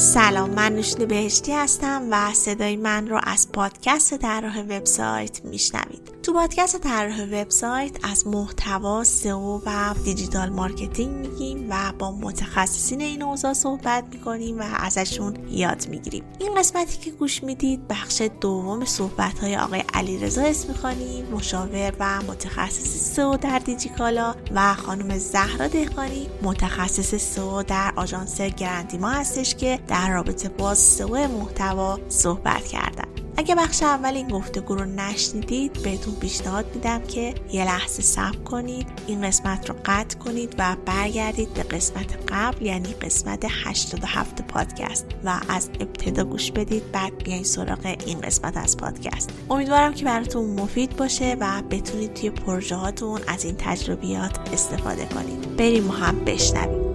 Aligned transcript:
سلام 0.00 0.50
من 0.50 0.72
نوشین 0.72 1.06
بهشتی 1.06 1.52
هستم 1.52 2.08
و 2.10 2.32
صدای 2.32 2.76
من 2.76 3.08
رو 3.08 3.20
از 3.22 3.52
پادکست 3.52 4.16
طراح 4.16 4.60
وبسایت 4.60 5.44
میشنوید. 5.44 6.19
تو 6.22 6.32
پادکست 6.32 6.80
طراح 6.80 7.22
وبسایت 7.22 7.96
از 8.02 8.26
محتوا 8.26 9.04
سئو 9.04 9.60
و 9.66 9.94
digital 10.04 10.48
marketing 10.48 11.26
میگیم 11.26 11.66
و 11.70 11.92
با 11.98 12.10
متخصصین 12.12 13.00
این 13.00 13.22
حوزه 13.22 13.52
صحبت 13.52 14.04
می‌کنیم 14.12 14.58
و 14.58 14.64
ازشون 14.76 15.36
یاد 15.48 15.88
می‌گیریم. 15.88 16.24
این 16.38 16.54
قسمتی 16.54 16.98
که 16.98 17.10
گوش 17.10 17.44
می‌دید 17.44 17.88
بخش 17.88 18.22
دوم 18.40 18.84
صحبت 18.84 19.38
های 19.38 19.56
آقای 19.56 19.84
علیرضا 19.94 20.42
اسمی‌خانی 20.42 21.22
مشاور 21.22 21.92
و 22.00 22.22
متخصص 22.22 23.14
سئو 23.14 23.36
در 23.36 23.58
دیجیکالا 23.58 24.34
و 24.54 24.74
خانم 24.74 25.18
زهرا 25.18 25.68
دهقانی 25.68 26.28
متخصص 26.42 27.14
سئو 27.14 27.62
در 27.62 27.92
آژانس 27.96 28.40
گرندیما 28.40 29.10
هستش 29.10 29.54
که 29.54 29.78
در 29.88 30.10
رابطه 30.10 30.48
با 30.48 30.74
سئو 30.74 31.28
محتوا 31.28 31.98
صحبت 32.08 32.66
کردن. 32.66 33.19
اگه 33.36 33.54
بخش 33.54 33.82
اول 33.82 34.14
این 34.14 34.28
گفتگو 34.28 34.74
رو 34.74 34.84
نشنیدید 34.84 35.72
بهتون 35.72 36.14
پیشنهاد 36.14 36.66
میدم 36.74 37.02
که 37.02 37.34
یه 37.52 37.64
لحظه 37.64 38.02
صبر 38.02 38.36
کنید 38.36 38.86
این 39.06 39.22
قسمت 39.22 39.70
رو 39.70 39.76
قطع 39.84 40.18
کنید 40.18 40.54
و 40.58 40.76
برگردید 40.86 41.54
به 41.54 41.62
قسمت 41.62 42.18
قبل 42.28 42.66
یعنی 42.66 42.92
قسمت 42.92 43.44
87 43.64 44.42
پادکست 44.42 45.06
و 45.24 45.40
از 45.48 45.70
ابتدا 45.80 46.24
گوش 46.24 46.52
بدید 46.52 46.92
بعد 46.92 47.24
بیاین 47.24 47.44
سراغ 47.44 47.96
این 48.06 48.20
قسمت 48.20 48.56
از 48.56 48.76
پادکست. 48.76 49.30
امیدوارم 49.50 49.94
که 49.94 50.04
براتون 50.04 50.44
مفید 50.44 50.96
باشه 50.96 51.36
و 51.40 51.62
بتونید 51.70 52.14
توی 52.14 52.30
پروژه 52.30 52.76
هاتون 52.76 53.20
از 53.26 53.44
این 53.44 53.54
تجربیات 53.58 54.52
استفاده 54.52 55.06
کنید. 55.06 55.56
بریم 55.56 55.84
ما 55.84 55.94
هم 55.94 56.24
بشنویم. 56.24 56.89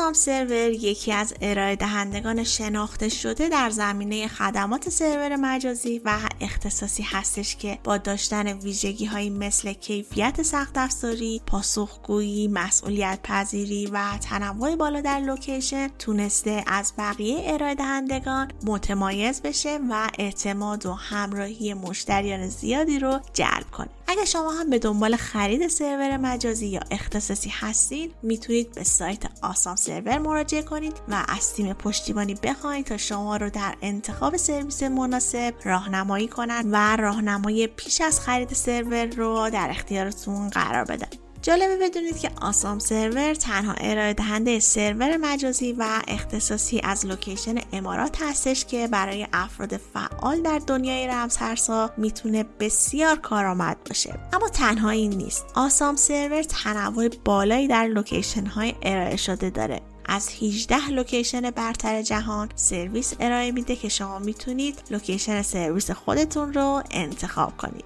آسام 0.00 0.12
سرور 0.12 0.70
یکی 0.70 1.12
از 1.12 1.34
ارائه 1.40 1.76
دهندگان 1.76 2.44
شناخته 2.44 3.08
شده 3.08 3.48
در 3.48 3.70
زمینه 3.70 4.28
خدمات 4.28 4.88
سرور 4.88 5.36
مجازی 5.36 6.00
و 6.04 6.18
اختصاصی 6.40 7.02
هستش 7.02 7.56
که 7.56 7.78
با 7.84 7.96
داشتن 7.98 8.46
ویژگی 8.58 9.04
هایی 9.04 9.30
مثل 9.30 9.72
کیفیت 9.72 10.42
سخت 10.42 10.78
افزاری، 10.78 11.42
پاسخگویی، 11.46 12.48
مسئولیت 12.48 13.18
پذیری 13.22 13.86
و 13.86 14.18
تنوع 14.18 14.76
بالا 14.76 15.00
در 15.00 15.20
لوکیشن 15.20 15.88
تونسته 15.98 16.64
از 16.66 16.92
بقیه 16.98 17.42
ارائه 17.46 17.74
دهندگان 17.74 18.52
متمایز 18.64 19.42
بشه 19.42 19.78
و 19.90 20.08
اعتماد 20.18 20.86
و 20.86 20.92
همراهی 20.92 21.74
مشتریان 21.74 22.48
زیادی 22.48 22.98
رو 22.98 23.20
جلب 23.34 23.70
کنه. 23.72 23.88
اگر 24.06 24.24
شما 24.24 24.52
هم 24.52 24.70
به 24.70 24.78
دنبال 24.78 25.16
خرید 25.16 25.68
سرور 25.68 26.16
مجازی 26.16 26.66
یا 26.66 26.80
اختصاصی 26.90 27.50
هستید 27.50 28.14
می‌تونید 28.22 28.72
به 28.74 28.84
سایت 28.84 29.22
آسام 29.42 29.76
سرور 29.90 30.18
مراجعه 30.18 30.62
کنید 30.62 31.00
و 31.08 31.24
از 31.28 31.52
تیم 31.52 31.72
پشتیبانی 31.72 32.34
بخواید 32.34 32.86
تا 32.86 32.96
شما 32.96 33.36
رو 33.36 33.50
در 33.50 33.74
انتخاب 33.82 34.36
سرویس 34.36 34.82
مناسب 34.82 35.54
راهنمایی 35.64 36.28
کنند 36.28 36.66
و 36.72 36.96
راهنمایی 36.96 37.66
پیش 37.66 38.00
از 38.00 38.20
خرید 38.20 38.54
سرور 38.54 39.06
رو 39.06 39.50
در 39.50 39.66
اختیارتون 39.70 40.48
قرار 40.48 40.84
بدن. 40.84 41.19
جالبه 41.42 41.76
بدونید 41.76 42.18
که 42.18 42.30
آسام 42.42 42.78
سرور 42.78 43.34
تنها 43.34 43.72
ارائه 43.72 44.14
دهنده 44.14 44.60
سرور 44.60 45.16
مجازی 45.16 45.72
و 45.72 46.02
اختصاصی 46.08 46.80
از 46.84 47.06
location 47.06 47.54
امارات 47.72 48.22
هستش 48.22 48.64
که 48.64 48.88
برای 48.88 49.26
افراد 49.32 49.76
فعال 49.76 50.42
در 50.42 50.60
دنیای 50.66 51.06
رمزارزها 51.06 51.90
می‌تونه 51.96 52.44
بسیار 52.60 53.16
کارآمد 53.16 53.76
باشه. 53.88 54.14
اما 54.32 54.48
تنها 54.48 54.90
این 54.90 55.12
نیست. 55.12 55.44
آسام 55.54 55.96
سرور 55.96 56.42
تنوع 56.42 57.08
بالایی 57.24 57.68
در 57.68 57.86
location 57.86 58.46
های 58.46 58.74
ارائه 58.82 59.16
شده 59.16 59.50
داره. 59.50 59.80
از 60.06 60.28
18 60.42 60.88
location 60.90 61.50
برتر 61.50 62.02
جهان 62.02 62.48
سرویس 62.54 63.14
ارائه 63.20 63.52
میده 63.52 63.76
که 63.76 63.88
شما 63.88 64.18
می‌تونید 64.18 64.78
location 64.90 65.42
سرویس 65.42 65.90
خودتون 65.90 66.52
رو 66.52 66.82
انتخاب 66.90 67.56
کنید. 67.56 67.84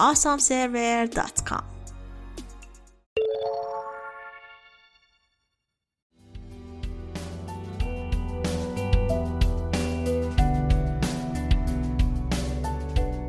awesomeserver.com 0.00 1.75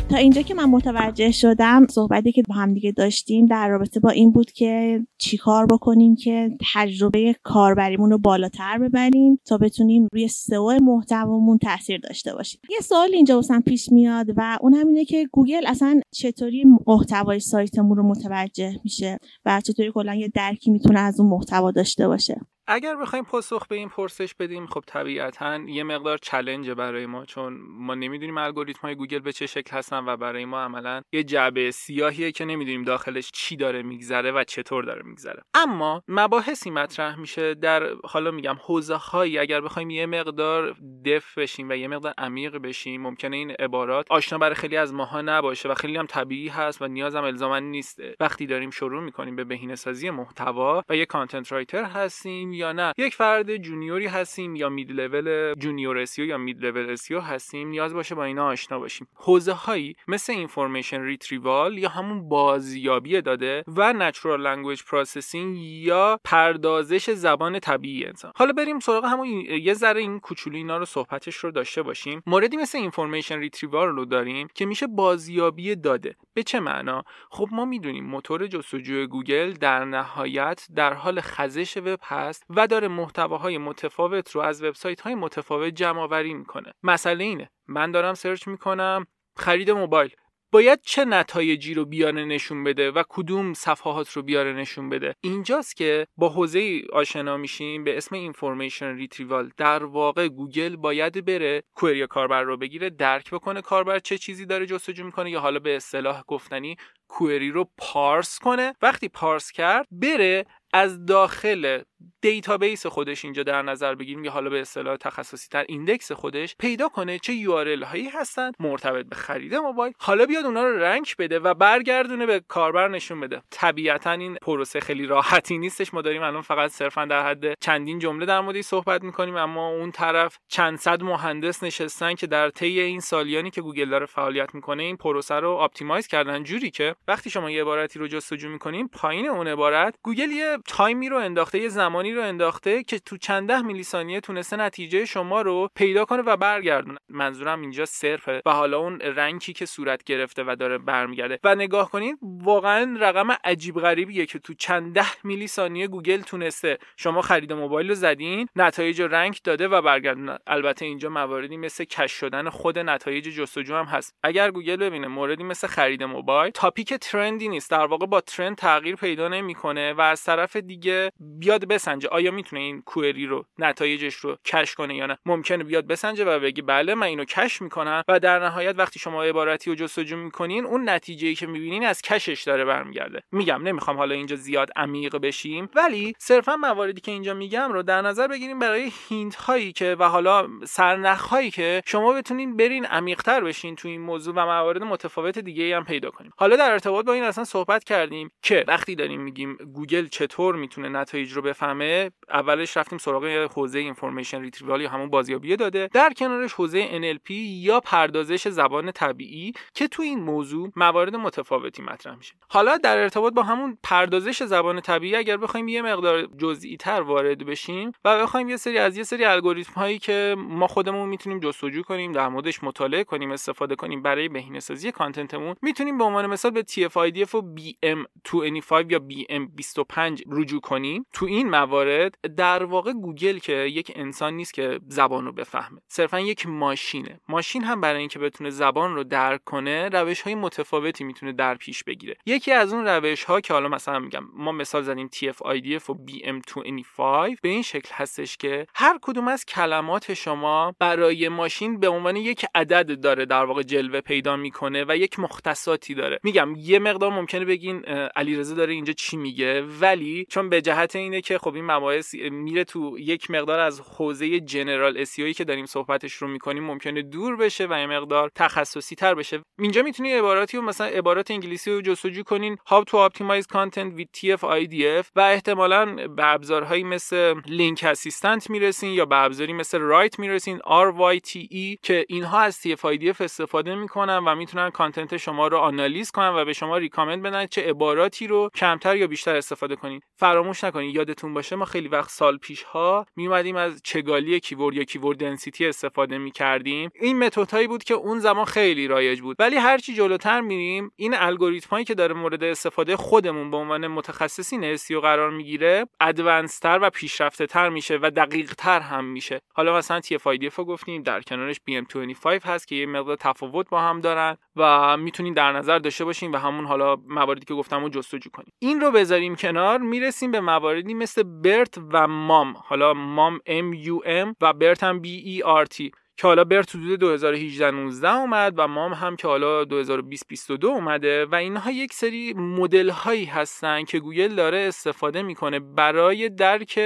تا 0.10 0.18
اینجا 0.18 0.42
که 0.42 0.54
من 0.54 0.66
متوجه 0.66 1.32
شدم 1.32 1.88
صحبتی 1.90 2.32
که 2.32 2.44
با 2.48 2.56
هم 2.56 2.74
دیگه 2.74 2.92
داشتیم 2.92 3.46
در 3.46 3.70
رابطه 3.70 4.00
با 4.00 4.10
این 4.10 4.32
بود 4.32 4.52
که 4.52 5.02
چیکار 5.18 5.66
بکنیم 5.66 6.16
که 6.16 6.50
تجربه 6.74 7.36
کاربریمون 7.44 8.12
رو 8.12 8.18
بالاتر 8.18 8.78
ببریم 8.78 9.40
تا 9.46 9.58
بتونیم 9.58 10.08
روی 10.14 10.28
سئو 10.28 10.78
محتوامون 10.82 11.58
تاثیر 11.58 12.00
داشته 12.00 12.34
باشیم. 12.34 12.62
یه 12.70 12.80
سوال 12.82 13.10
اینجا 13.14 13.36
واسم 13.36 13.62
پیش 13.62 13.92
میاد 13.92 14.28
و 14.36 14.58
اون 14.62 14.74
هم 14.74 14.88
اینه 14.88 15.06
که 15.06 15.28
گوگل 15.32 15.68
اصلا 15.68 16.02
چطوری 16.12 16.66
محتوای 16.88 17.40
سایتمون 17.40 17.98
رو 17.98 18.04
متوجه 18.04 18.80
میشه 18.84 19.18
و 19.46 19.62
چطوری 19.62 19.92
کلا 19.92 20.16
یه 20.16 20.28
درکی 20.28 20.72
می‌تونه 20.72 21.00
از 21.00 21.20
اون 21.20 21.30
محتوا 21.30 21.72
داشته 21.72 22.08
باشه. 22.08 22.42
اگر 22.68 22.96
بخوایم 22.96 23.26
پاسخ 23.26 23.68
به 23.68 23.76
این 23.76 23.90
پرسش 23.90 24.34
بدیم 24.34 24.68
خب 24.68 24.84
طبیعتا 24.88 25.60
یه 25.68 25.84
مقدار 25.84 26.18
challenge 26.18 26.65
ه 26.65 26.70
برای 26.70 27.06
ما 27.06 27.26
چون 27.26 27.60
ما 27.70 27.96
نمی‌دونیم 27.96 28.38
الگوریتم 28.38 28.82
های 28.82 28.96
گوگل 28.96 29.20
به 29.20 29.32
چه 29.32 29.46
شکل 29.46 29.78
هستن 29.78 30.06
و 30.06 30.18
برای 30.18 30.46
ما 30.46 30.62
عملا 30.62 31.02
یه 31.12 31.24
جعبه 31.24 31.72
سیاهیه 31.72 32.32
که 32.32 32.46
نمی‌دونیم 32.46 32.84
داخلش 32.84 33.32
چی 33.34 33.56
داره 33.56 33.84
میگذره 33.84 34.32
و 34.32 34.44
چطور 34.44 34.84
داره 34.84 35.02
میگذره. 35.06 35.44
اما 35.54 36.04
مباحثی 36.08 36.70
مطرح 36.70 37.20
میشه 37.20 37.54
در 37.54 37.90
حالا 38.04 38.32
میگم 38.32 38.56
حوزه 38.62 38.96
هایی 38.96 39.38
اگر 39.38 39.62
بخوایم 39.62 39.90
یه 39.90 40.06
مقدار 40.06 40.76
deep 41.06 41.38
بشیم 41.38 41.70
و 41.70 41.74
یه 41.74 41.88
مقدار 41.88 42.14
عمیق 42.18 42.58
بشیم 42.58 43.02
ممکنه 43.02 43.36
این 43.36 43.52
عبارات 43.52 44.06
آشنا 44.10 44.40
برای 44.40 44.56
خیلی 44.56 44.78
از 44.78 44.94
ماها 44.94 45.22
نباشه 45.22 45.70
و 45.70 45.74
خیلی 45.74 45.98
هم 45.98 46.06
طبیعی 46.06 46.48
هست 46.48 46.82
و 46.82 46.88
نیازم 46.88 47.24
الزاما 47.24 47.60
نیست. 47.60 48.00
وقتی 48.20 48.46
داریم 48.46 48.70
شروع 48.70 49.04
می‌کنیم 49.04 49.36
به 49.36 49.44
بهینه 49.44 49.76
سازی 49.76 50.10
محتوا 50.10 50.84
و 50.90 50.96
یه 50.96 51.06
content 51.06 51.52
writer 51.52 51.84
هستیم 51.84 52.57
یا 52.58 52.72
نه. 52.72 52.94
یک 52.98 53.16
فرد 53.16 53.58
junior 53.58 53.99
ی 53.99 54.06
هستیم 54.06 54.56
یا 54.56 54.70
mid 54.70 54.92
level 54.92 55.54
junior 55.54 55.98
SEO 55.98 56.26
یا 56.26 56.38
mid 56.38 56.66
level 56.66 56.90
SEO 56.90 57.20
هستیم 57.20 57.68
نیاز 57.68 57.94
باشه 57.94 58.16
با 58.16 58.24
اینا 58.24 58.48
آشنا 58.48 58.80
باشیم. 58.80 59.08
حوزه 59.16 59.54
هایی 59.54 59.96
مثل 60.08 60.34
information 60.34 61.02
retrieval 61.02 61.78
یا 61.78 61.90
همون 61.90 62.30
بازیابی 62.30 63.22
داده 63.22 63.64
و 63.68 63.94
natural 63.94 64.42
language 64.42 64.84
processing 64.84 65.58
یا 65.58 66.20
پردازش 66.24 67.10
زبان 67.10 67.60
طبیعی 67.60 68.06
انسان. 68.06 68.32
حالا 68.36 68.54
بریم 68.54 68.80
سراغ 68.80 69.06
همون 69.06 69.28
یه 69.62 69.74
ذره 69.74 70.02
این 70.02 70.20
کوچولو 70.20 70.56
اینا 70.56 70.78
رو 70.78 70.86
صحبتش 70.86 71.36
رو 71.36 71.52
داشته 71.52 71.82
باشیم. 71.82 72.24
موردی 72.26 72.58
مثل 72.58 72.78
information 72.78 73.40
retrieval 73.40 73.88
رو 73.88 74.06
داریم 74.06 74.48
که 74.56 74.66
میشه 74.66 74.88
بازیابی 74.88 75.76
داده. 75.76 76.16
به 76.34 76.44
چه 76.44 76.60
معنا؟ 76.60 77.04
خب 77.30 77.48
ما 77.52 77.66
می‌دونیم 77.66 78.06
موتور 78.06 78.48
جستجوی 78.48 79.08
گوگل 79.08 79.52
در 79.52 79.86
نهایت 79.86 80.68
در 80.76 80.94
حال 80.94 81.22
خزش 81.22 81.78
وب 81.78 82.00
هست. 82.04 82.46
و 82.50 82.68
داره 82.68 82.88
محتواهای 82.88 83.58
متفاوت 83.58 84.32
رو 84.32 84.42
از 84.42 84.64
وبسایت 84.64 85.02
های 85.02 85.16
متفاوت 85.16 85.74
جمع 85.74 86.02
آوری 86.02 86.34
می‌کنه. 86.34 86.72
مسئله 86.84 87.24
اینه 87.24 87.50
من 87.68 87.92
دارم 87.92 88.14
search 88.14 88.48
می‌کنم 88.48 89.08
خرید 89.38 89.72
موبایل. 89.72 90.12
باید 90.52 90.82
چه 90.82 91.06
نتایجی 91.06 91.74
رو 91.74 91.86
بیاره 91.86 92.26
نشون 92.26 92.64
بده 92.64 92.92
و 92.92 93.04
کدوم 93.10 93.54
صفحات 93.54 94.12
رو 94.12 94.22
بیاره 94.22 94.54
نشون 94.54 94.90
بده؟ 94.90 95.16
اینجاست 95.22 95.76
که 95.76 96.08
با 96.18 96.30
حوزه 96.30 96.82
آشنا 96.94 97.38
میشیم 97.38 97.84
به 97.84 97.98
اسم 97.98 98.16
information 98.16 98.96
retrieval 98.96 99.52
در 99.58 99.84
واقع 99.84 100.28
گوگل 100.28 100.76
باید 100.76 101.26
بره 101.26 101.64
query 101.76 102.08
کاربر 102.08 102.44
رو 102.44 102.58
بگیره 102.58 102.90
درک 102.90 103.32
بکنه 103.32 103.62
کاربر 103.62 104.00
چه 104.00 104.18
چیزی 104.18 104.46
داره 104.46 104.66
جستجو 104.66 105.06
می‌کنه 105.06 105.32
یا 105.32 105.40
حالا 105.40 105.60
به 105.60 105.76
اصطلاح 105.76 106.24
گفتنی 106.28 106.76
query 107.08 107.52
رو 107.52 107.70
parse 107.78 108.40
کنه. 108.40 108.76
وقتی 108.82 109.10
parse 109.10 109.52
کرد 109.52 109.88
بره 109.92 110.46
از 110.74 111.06
داخل 111.06 111.82
database 112.22 112.86
خودش 112.86 113.26
اینجا 113.26 113.44
در 113.44 113.62
نظر 113.62 113.96
بگیریم. 113.96 114.26
یا 114.26 114.32
حالا 114.32 114.50
به 114.50 114.62
اصطلاح 114.62 114.96
تخصصی 114.96 115.48
تر 115.52 115.66
index 115.68 116.12
خودش 116.12 116.56
پیدا 116.60 116.90
کنه 116.90 117.20
چه 117.20 117.34
URL 117.34 117.86
هایی 117.86 118.10
هستن 118.10 118.52
مرتبط 118.60 119.06
به 119.06 119.16
خرید 119.16 119.56
موبایل. 119.56 119.94
حالا 120.00 120.26
بیاد 120.26 120.46
اونا 120.46 120.64
رو 120.64 120.78
rank 120.78 121.08
بده 121.20 121.40
و 121.40 121.54
برگردونه 121.54 122.26
به 122.26 122.42
کاربر 122.48 122.88
نشون 122.88 123.20
بده. 123.20 123.42
طبیعتا 123.52 124.12
این 124.12 124.36
پروسه 124.36 124.80
خیلی 124.80 125.06
راحتی 125.06 125.58
نیستش. 125.58 125.94
ما 125.94 126.02
داریم 126.02 126.22
الان 126.22 126.42
فقط 126.42 126.72
صرفا 126.72 127.06
در 127.06 127.30
حد 127.30 127.60
چندین 127.60 128.00
جمله 128.00 128.26
در 128.26 128.40
موردش 128.40 128.64
صحبت 128.64 129.04
می‌کنیم 129.04 129.36
اما 129.36 129.70
اون 129.70 129.92
طرف 129.92 130.38
چند 130.48 130.78
صد 130.78 131.04
مهندس 131.04 131.64
نشستن 131.64 132.16
که 132.16 132.28
در 132.28 132.50
طی 132.50 132.80
این 132.80 133.00
سالیانی 133.00 133.52
که 133.52 133.62
گوگل 133.62 133.90
داره 133.90 134.06
فعالیت 134.06 134.56
می‌کنه 134.56 134.84
این 134.84 134.98
پروسه 134.98 135.36
رو 135.36 135.52
optimize 135.52 136.08
کردن. 136.08 136.44
جوری 136.44 136.72
که 136.72 136.96
وقتی 137.08 137.30
شما 137.30 137.52
یه 137.52 137.62
عبارتی 137.62 138.00
رو 138.00 138.08
جستجو 138.08 138.50
می‌کنیم 138.50 138.88
پایین 138.88 139.28
اون 139.28 139.48
عبارت 139.48 139.96
گوگل 140.04 140.32
یه 140.32 140.58
time 140.68 141.01
ی 141.01 141.10
رو 141.10 141.18
انداخته 141.18 141.60
یه 141.60 141.70
زمانی 141.70 142.14
رو 142.14 142.22
انداخته 142.22 142.84
که 142.84 143.00
تو 143.00 143.18
چند 143.18 143.48
ده 143.48 143.62
میلی 143.62 143.84
ثانیه 143.84 144.20
تونسته 144.20 144.56
نتیجه 144.56 145.06
شما 145.06 145.42
رو 145.42 145.70
پیدا 145.76 146.06
کنه 146.06 146.22
و 146.22 146.38
برگردونه. 146.38 147.00
منظورم 147.10 147.62
اینجا 147.62 147.86
search 147.86 148.34
ه 148.34 148.42
و 148.46 148.52
حالا 148.52 148.78
اون 148.78 149.00
ranking 149.00 149.47
ی 149.47 149.54
که 149.54 149.66
صورت 149.66 150.04
گرفته 150.04 150.44
و 150.48 150.56
داره 150.60 150.78
برمیگرده. 150.78 151.40
و 151.44 151.56
نگاه 151.56 151.92
کنید 151.92 152.18
واقعا 152.22 152.98
رقم 153.00 153.32
عجیب 153.44 153.80
غریبیه 153.80 154.26
که 154.26 154.40
تو 154.40 154.54
چند 154.54 154.94
ده 154.94 155.08
میلی 155.24 155.48
ثانیه 155.48 155.88
گوگل 155.88 156.22
تونسته. 156.22 156.78
شما 156.98 157.22
خرید 157.22 157.54
موبایل 157.54 157.90
رو 157.90 157.96
زدین 157.96 158.48
نتایج 158.56 159.02
rank 159.02 159.40
داده 159.44 159.68
و 159.68 159.82
برگردونه. 159.82 160.38
البته 160.48 160.86
اینجا 160.86 161.10
مواردی 161.10 161.58
مثل 161.58 161.84
cache 161.84 162.12
شدن 162.12 162.50
خود 162.50 162.80
نتایج 162.80 163.30
جستجو 163.30 163.76
هم 163.76 163.86
هست. 163.86 164.16
اگر 164.24 164.52
گوگل 164.52 164.76
ببینه 164.76 165.08
موردی 165.08 165.44
مثل 165.44 165.68
خرید 165.68 166.04
موبایل 166.04 166.52
topic 166.52 166.87
trend 166.94 167.39
ی 167.39 167.48
نیست 167.48 167.72
در 167.72 167.86
واقع 167.86 168.06
با 168.06 168.22
trend 168.22 168.56
تغییر 168.58 168.96
پیدا 168.96 169.28
نمی‌کنه 169.28 169.94
و 169.94 170.02
از 170.02 170.24
طرف 170.24 170.56
دیگه 170.56 171.12
بیاد 171.20 171.66
بسنجه. 171.66 172.10
آیا 172.10 172.32
می‌تونه 172.32 172.62
این 172.62 172.82
query 172.82 173.26
رو 173.26 173.46
نتایجش 173.60 174.16
رو 174.16 174.38
cache 174.46 174.76
کنه 174.76 174.96
یا 174.96 175.06
نه؟ 175.06 175.18
ممکنه 175.26 175.64
بیاد 175.64 175.88
بسنجه 175.88 176.26
و 176.26 176.40
بگی 176.40 176.62
بله 176.62 176.96
من 176.96 177.08
اینو 177.08 177.26
cache 177.26 177.62
می‌کنم 177.62 178.04
و 178.08 178.20
در 178.20 178.40
نهایت 178.40 178.76
وقتی 178.78 179.00
شما 179.00 179.24
عبارتی 179.24 179.70
رو 179.70 179.76
جستجو 179.76 180.18
می‌کنین 180.18 180.66
اون 180.66 180.90
نتیجه 180.90 181.34
که 181.34 181.48
می‌بینین 181.48 181.86
از 181.86 182.02
cache 182.02 182.32
ش 182.32 182.44
داره 182.44 182.66
برمیگرده. 182.66 183.24
میگم 183.32 183.64
نمی‌خوام 183.64 183.98
حالا 183.98 184.16
اینجا 184.16 184.36
زیاد 184.36 184.70
عمیق 184.76 185.16
بشیم 185.16 185.70
ولی 185.76 186.14
صرفا 186.18 186.56
مواردی 186.56 187.02
که 187.02 187.12
اینجا 187.12 187.34
میگم 187.34 187.74
رو 187.74 187.84
در 187.84 188.02
نظر 188.02 188.28
بگیریم 188.28 188.60
برای 188.60 188.92
hint 189.10 189.36
هایی 189.36 189.72
که 189.72 189.96
و 190.00 190.04
حالا 190.10 190.48
سرنخ 190.66 191.22
هایی 191.22 191.52
که 191.52 191.82
شما 191.86 192.14
بتونین 192.14 192.58
برین 192.58 192.86
عمیقتر 192.86 193.42
بشین 193.42 193.76
تو 193.76 193.88
این 193.88 194.02
موضوع 194.02 194.34
و 194.36 194.46
موارد 194.46 194.84
متفاوت 194.84 195.40
دیگه 195.40 195.76
هم 195.76 195.86
پیدا 195.86 196.10
کنیم 196.10 196.32
حالا 196.38 196.56
در 196.56 196.77
ارتباط 196.78 197.06
با 197.06 197.14
این 197.14 197.24
اصلا 197.24 197.44
صحبت 197.44 197.84
کردیم 197.84 198.32
که 198.42 198.66
وقتی 198.68 198.96
داریم 198.96 199.22
میگیم 199.22 199.56
گوگل 199.56 200.08
چطور 200.08 200.56
می‌تونه 200.56 200.90
نتایج 200.90 201.32
رو 201.32 201.42
بفهمه 201.42 202.12
اولش 202.30 202.78
رفتیم 202.78 202.98
سراغ 202.98 203.26
حوزه 203.26 203.80
information 203.80 204.42
retrieval 204.42 204.82
یا 204.82 204.90
همون 204.90 205.10
بازیابی 205.10 205.56
داده. 205.56 205.90
در 205.94 206.14
کنارش 206.18 206.54
حوزه 206.54 206.88
NLP 206.88 207.32
یا 207.32 207.80
پردازش 207.80 208.48
زبان 208.48 208.92
طبیعی 208.92 209.54
که 209.74 209.88
تو 209.88 210.02
این 210.04 210.20
موضوع 210.20 210.72
موارد 210.76 211.16
متفاوتی 211.16 211.82
مطرح 211.82 212.16
میشه. 212.16 212.34
حالا 212.50 212.78
در 212.78 212.98
ارتباط 212.98 213.34
با 213.34 213.44
همون 213.44 213.78
پردازش 213.84 214.44
زبان 214.44 214.82
طبیعی 214.82 215.16
اگر 215.16 215.38
بخوایم 215.38 215.68
یه 215.68 215.82
مقدار 215.82 216.26
جزئی 216.38 216.78
تر 216.78 217.02
وارد 217.02 217.46
بشیم 217.46 217.92
و 218.06 218.22
بخوایم 218.22 218.50
یه 218.50 218.58
سری 218.58 218.78
از 218.78 218.98
یه 218.98 219.04
سری 219.04 219.26
الگوریتم 219.26 219.74
هایی 219.74 220.00
که 220.00 220.36
ما 220.38 220.68
خودمون 220.68 221.10
می‌تونیم 221.10 221.40
جستجو 221.40 221.84
کنیم 221.84 222.12
در 222.12 222.28
موردش 222.28 222.64
مطالعه 222.64 223.04
کنیم 223.04 223.32
استفاده 223.32 223.76
کنیم 223.76 224.02
برای 224.02 224.30
بهینه‌سازی 224.30 224.92
کانتنتمون 224.92 225.56
می‌تونیم 225.62 225.98
به 225.98 226.04
عنوان 226.04 226.28
مثال 226.28 226.52
به 226.52 226.64
TF-IDF 226.72 227.36
و 227.36 227.56
BM25 227.58 228.92
یا 228.92 229.02
BM25 229.10 230.22
رجوع 230.32 230.62
کنیم. 230.62 231.06
تو 231.14 231.26
این 231.26 231.50
موارد 231.50 232.36
در 232.36 232.64
واقع 232.64 232.94
گوگل 232.94 233.38
که 233.38 233.54
یک 233.54 233.92
انسان 233.96 234.34
نیست 234.34 234.54
که 234.54 234.80
زبان 234.88 235.26
رو 235.26 235.32
بفهمه. 235.32 235.82
صرفا 235.88 236.20
یک 236.20 236.48
ماشینه. 236.48 237.20
ماشین 237.30 237.64
هم 237.64 237.82
برای 237.82 238.00
اینکه 238.00 238.20
بتونه 238.20 238.50
زبان 238.50 238.96
رو 238.96 239.04
درک 239.04 239.44
کنه 239.44 239.90
روش 239.90 240.22
های 240.22 240.36
متفاوتی 240.36 241.04
می‌تونه 241.04 241.32
در 241.32 241.56
پیش 241.56 241.84
بگیره. 241.84 242.16
یکی 242.26 242.52
از 242.52 242.74
اون 242.74 242.88
روش 242.88 243.24
ها 243.24 243.42
که 243.42 243.54
حالا 243.54 243.68
مثلا 243.70 244.00
میگم 244.00 244.24
ما 244.34 244.52
مثال 244.52 244.82
زدیم 244.82 245.10
TF-IDF 245.16 245.90
و 245.90 245.94
BM25 245.94 247.40
به 247.42 247.50
این 247.50 247.62
شکل 247.62 247.90
هستش 247.94 248.38
که 248.38 248.68
هر 248.76 249.00
کدوم 249.02 249.28
از 249.28 249.46
کلمات 249.46 250.14
شما 250.14 250.76
برای 250.80 251.30
ماشین 251.30 251.80
به 251.80 251.88
عنوان 251.88 252.16
یک 252.16 252.46
عدد 252.56 253.02
داره 253.02 253.26
در 253.26 253.46
واقع 253.46 253.64
جلوه 253.64 254.02
پیدا 254.02 254.36
می‌کنه 254.36 254.86
و 254.88 254.98
یک 254.98 255.20
مختصاتی 255.20 255.94
داره. 255.94 256.20
میگم 256.24 256.54
یه 256.58 256.80
مقدار 256.80 257.12
ممکنه 257.12 257.46
بگین 257.46 257.86
علیرضا 258.16 258.56
داره 258.56 258.74
اینجا 258.74 258.94
چی 258.94 259.18
میگه؟ 259.18 259.62
ولی 259.62 260.26
چون 260.30 260.50
به 260.50 260.62
جهت 260.62 260.96
اینه 260.96 261.22
که 261.22 261.38
خب 261.38 261.56
این 261.56 261.66
مباحث 261.66 262.16
میره 262.16 262.64
تو 262.64 263.00
یک 263.00 263.32
مقدار 263.32 263.60
از 263.60 263.82
حوزه 263.82 264.40
general 264.40 264.98
SEO 264.98 265.25
ای 265.25 265.34
که 265.34 265.44
داریم 265.44 265.66
صحبتش 265.66 266.14
رو 266.14 266.28
می‌کنیم 266.28 266.64
ممکنه 266.64 267.02
دور 267.02 267.36
بشه 267.36 267.68
و 267.70 267.80
یه 267.80 267.86
مقدار 267.86 268.32
تخصصی 268.36 268.96
تر 268.96 269.16
بشه. 269.16 269.42
اینجا 269.60 269.82
می‌تونی 269.82 270.12
عباراتی 270.12 270.58
و 270.58 270.62
مثلا 270.62 270.88
عبارات 270.88 271.32
انگلیسی 271.32 271.72
رو 271.72 271.82
جستجو 271.82 272.24
کنین 272.24 272.58
how 272.70 272.84
to 272.90 273.10
optimize 273.10 273.46
content 273.54 274.00
with 274.00 274.20
TF-IDF 274.20 275.06
و 275.16 275.20
احتمالا 275.20 275.86
به 276.08 276.34
ابزارهایی 276.34 276.84
مثل 276.84 277.36
Link-Assistant 277.46 278.50
می‌رسین 278.50 278.94
یا 278.94 279.06
به 279.06 279.16
ابزاری 279.16 279.54
مثل 279.54 279.80
Ryte 279.80 280.20
می‌رسین 280.20 280.60
RYTE 280.60 281.78
که 281.82 282.06
اینها 282.10 282.40
از 282.40 282.60
TF-IDF 282.60 283.22
استفاده 283.22 283.76
می‌کنن 283.76 284.18
و 284.18 284.36
می‌تونن 284.36 284.70
content 284.70 285.18
شما 285.18 285.48
رو 285.48 285.58
آنالیز 285.58 286.12
کنن 286.12 286.30
و 286.30 286.47
به 286.48 286.54
شما 286.54 286.78
recommend 286.78 287.24
بدن 287.24 287.46
چه 287.46 287.70
عباراتی 287.70 288.28
رو 288.28 288.50
کمتر 288.56 288.98
یا 288.98 289.08
بیشتر 289.08 289.36
استفاده 289.36 289.76
کنین. 289.76 290.02
فراموش 290.16 290.64
نکنین 290.64 290.96
یادتون 290.96 291.34
باشه 291.34 291.56
ما 291.56 291.66
خیلی 291.66 291.88
وقت 291.88 292.10
سال 292.10 292.38
پیش 292.38 292.64
ها 292.64 293.06
میومدیم 293.16 293.56
از 293.56 293.82
چگالی 293.84 294.40
کیورد 294.40 294.76
یا 294.76 294.84
کیورد 294.84 295.18
دنسیتی 295.18 295.66
استفاده 295.66 296.18
می‌کردیم. 296.18 296.90
این 297.02 297.20
متد 297.20 297.52
هایی 297.52 297.68
بود 297.68 297.84
که 297.84 297.94
اون 297.94 298.20
زمان 298.20 298.46
خیلی 298.46 298.88
رایج 298.88 299.22
بود. 299.22 299.36
ولی 299.40 299.56
هرچی 299.56 299.94
جلوتر 299.94 300.42
میریم 300.42 300.92
این 300.96 301.14
الگوریتم 301.14 301.70
هایی 301.70 301.86
که 301.86 301.94
داره 301.96 302.14
مورد 302.14 302.44
استفاده 302.44 302.96
خودمون 302.96 303.52
به 303.52 303.58
عنوان 303.58 303.88
متخصصین 303.88 304.78
SEO 304.78 304.92
قرار 304.92 305.32
می‌گیره 305.32 305.86
ادوانس 306.00 306.60
تر 306.60 306.80
و 306.82 306.90
پیشرفته 306.90 307.46
تر 307.46 307.70
میشه 307.70 308.00
و 308.02 308.12
دقیق 308.12 308.54
تر 308.54 308.80
هم 308.80 309.06
میشه. 309.06 309.42
حالا 309.54 309.78
مثلا 309.78 310.02
TF-IDF 310.02 310.54
رو 310.54 310.66
گفتیم 310.66 311.04
در 311.04 311.22
کنارش 311.22 311.56
BM25 311.70 312.46
هست 312.46 312.68
که 312.68 312.76
یه 312.76 312.86
مقدار 312.86 313.16
تفاوت 313.16 313.70
با 313.70 313.82
هم 313.82 314.02
دارن 314.02 314.38
و 314.56 314.98
می‌تونین 314.98 315.34
در 315.34 315.52
نظر 315.52 315.80
داشته 315.80 316.06
باشین 316.06 316.27
و 316.32 316.38
همون 316.38 316.66
حالا 316.66 316.96
مواردی 316.96 317.46
که 317.46 317.54
گفتم 317.54 317.84
رو 317.84 317.90
جستجو 317.90 318.30
کنیم. 318.30 318.54
این 318.60 318.82
رو 318.82 318.92
بذاریم 318.92 319.36
کنار 319.36 319.80
می‌رسیم 319.80 320.32
به 320.32 320.40
مواردی 320.42 320.94
مثل 320.94 321.24
برت 321.24 321.78
و 321.94 322.08
مام. 322.08 322.54
حالا 322.58 322.94
مام 322.94 323.38
M 323.38 323.86
U 323.86 324.08
M 324.08 324.34
و 324.42 324.54
برت 324.54 324.84
هم 324.84 325.02
B 325.02 325.06
E 325.06 325.44
R 325.64 325.66
T. 325.76 325.92
که 326.18 326.28
حالا 326.28 326.44
BERT 326.44 326.76
حدود 326.76 327.00
2018 327.00 327.72
19 327.72 328.16
اومد 328.16 328.54
و 328.58 328.68
MUM 328.68 328.94
هم 328.94 329.16
که 329.16 329.28
حالا 329.28 329.64
2020 329.64 330.28
22 330.28 330.68
اومده 330.68 331.26
و 331.26 331.36
اینها 331.36 331.72
یک 331.72 331.94
سری 331.94 332.34
مدل 332.34 332.90
هایی 332.90 333.26
هستن 333.26 333.84
که 333.84 334.00
گوگل 334.00 334.36
داره 334.36 334.58
استفاده 334.58 335.22
می‌کنه 335.22 335.60
برای 335.60 336.30
درک 336.30 336.78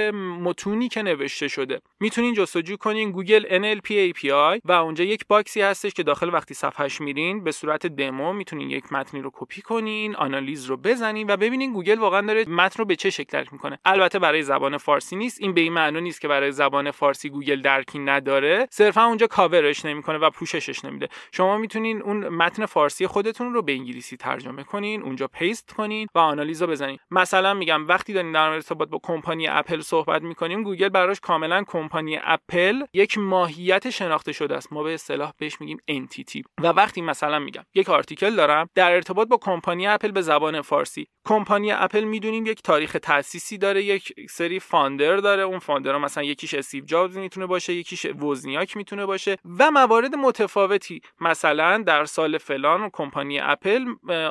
متونی 0.42 0.88
که 0.88 1.02
نوشته 1.02 1.48
شده. 1.48 1.80
می‌تونین 2.00 2.34
جستجو 2.34 2.76
کنین 2.76 3.10
گوگل 3.10 3.42
NLP 3.42 3.88
API 3.90 4.60
و 4.64 4.72
اونجا 4.72 5.04
یک 5.04 5.26
باکسی 5.28 5.60
هستش 5.60 5.94
که 5.94 6.02
داخل 6.02 6.34
وقتی 6.34 6.54
صفحش 6.54 7.00
میرین 7.00 7.44
به 7.44 7.52
صورت 7.52 7.86
دمو 7.86 8.32
می‌تونین 8.32 8.70
یک 8.70 8.92
متنی 8.92 9.20
رو 9.20 9.30
کپی 9.34 9.62
کنین 9.62 10.16
آنالیز 10.16 10.66
رو 10.66 10.76
بزنین 10.76 11.30
و 11.30 11.36
ببینین 11.36 11.72
گوگل 11.72 11.98
واقعا 11.98 12.20
داره 12.20 12.44
متن 12.48 12.78
رو 12.78 12.84
به 12.84 12.96
چه 12.96 13.10
شکل 13.10 13.38
درک 13.38 13.52
می‌کنه. 13.52 13.78
البته 13.84 14.18
برای 14.18 14.42
زبان 14.42 14.76
فارسی 14.76 15.16
نیست. 15.16 15.40
این 15.40 15.54
به 15.54 15.60
این 15.60 15.72
معنی 15.72 16.00
نیست 16.00 16.20
که 16.20 16.28
برای 16.28 16.52
زبان 16.52 16.90
فارسی 16.90 17.28
گوگل 17.28 17.60
درکی 17.60 17.98
نداره. 17.98 18.66
صرفا 18.70 19.04
اونجا 19.04 19.21
کاورش 19.26 19.84
نمی‌کنه 19.84 20.18
و 20.18 20.30
پوششش 20.30 20.84
نمیده. 20.84 21.08
شما 21.32 21.58
می‌تونین 21.58 22.02
اون 22.02 22.28
متن 22.28 22.66
فارسی 22.66 23.06
خودتون 23.06 23.54
رو 23.54 23.62
به 23.62 23.72
انگلیسی 23.72 24.16
ترجمه 24.16 24.62
کنین 24.64 25.02
اونجا 25.02 25.26
paste 25.26 25.72
کنین 25.74 26.08
و 26.14 26.18
آنالیز 26.18 26.62
رو 26.62 26.68
بزنین. 26.68 26.98
مثلا 27.10 27.54
میگم 27.54 27.88
وقتی 27.88 28.12
دارین 28.12 28.32
در 28.32 28.48
ارتباط 28.48 28.88
با 28.88 29.00
کمپانی 29.02 29.48
اپل 29.48 29.80
صحبت 29.80 30.22
می‌کنیم 30.22 30.62
گوگل 30.62 30.88
براش 30.88 31.20
کاملا 31.20 31.64
کمپانی 31.66 32.18
اپل 32.22 32.82
یک 32.92 33.18
ماهیت 33.18 33.90
شناخته 33.90 34.32
شده 34.32 34.56
است. 34.56 34.72
ما 34.72 34.82
به 34.82 34.94
اصطلاح 34.94 35.32
بهش 35.38 35.60
میگیم 35.60 35.78
entity 35.88 36.42
و 36.62 36.66
وقتی 36.66 37.00
مثلا 37.00 37.38
میگم 37.38 37.64
یک 37.74 37.90
article 37.90 38.36
دارم 38.36 38.68
در 38.74 38.92
ارتباط 38.92 39.28
با 39.28 39.36
کمپانی 39.36 39.86
اپل 39.86 40.10
به 40.10 40.22
زبان 40.22 40.62
فارسی. 40.62 41.06
کمپانی 41.24 41.72
اپل 41.72 42.04
می‌دونیم 42.04 42.46
یک 42.46 42.62
تاریخ 42.62 42.96
تأسیسی 43.02 43.58
داره 43.58 43.84
یک 43.84 44.12
سری 44.30 44.60
founder 44.60 45.16
داره. 45.16 45.42
اون 45.42 45.58
founder 45.58 45.98
مثلا 45.98 46.24
یکیش 46.24 46.54
استیو 46.54 46.84
جابز 46.84 47.16
می‌تونه 47.16 47.46
باشه 47.46 47.72
یکیش 47.72 48.06
وزنیاک 48.06 48.76
می‌تونه 48.76 49.06
و 49.58 49.70
موارد 49.70 50.14
متفاوتی. 50.14 51.00
مثلا 51.20 51.82
در 51.86 52.04
سال 52.04 52.38
فلان 52.38 52.90
کمپانی 52.92 53.40
اپل 53.40 53.84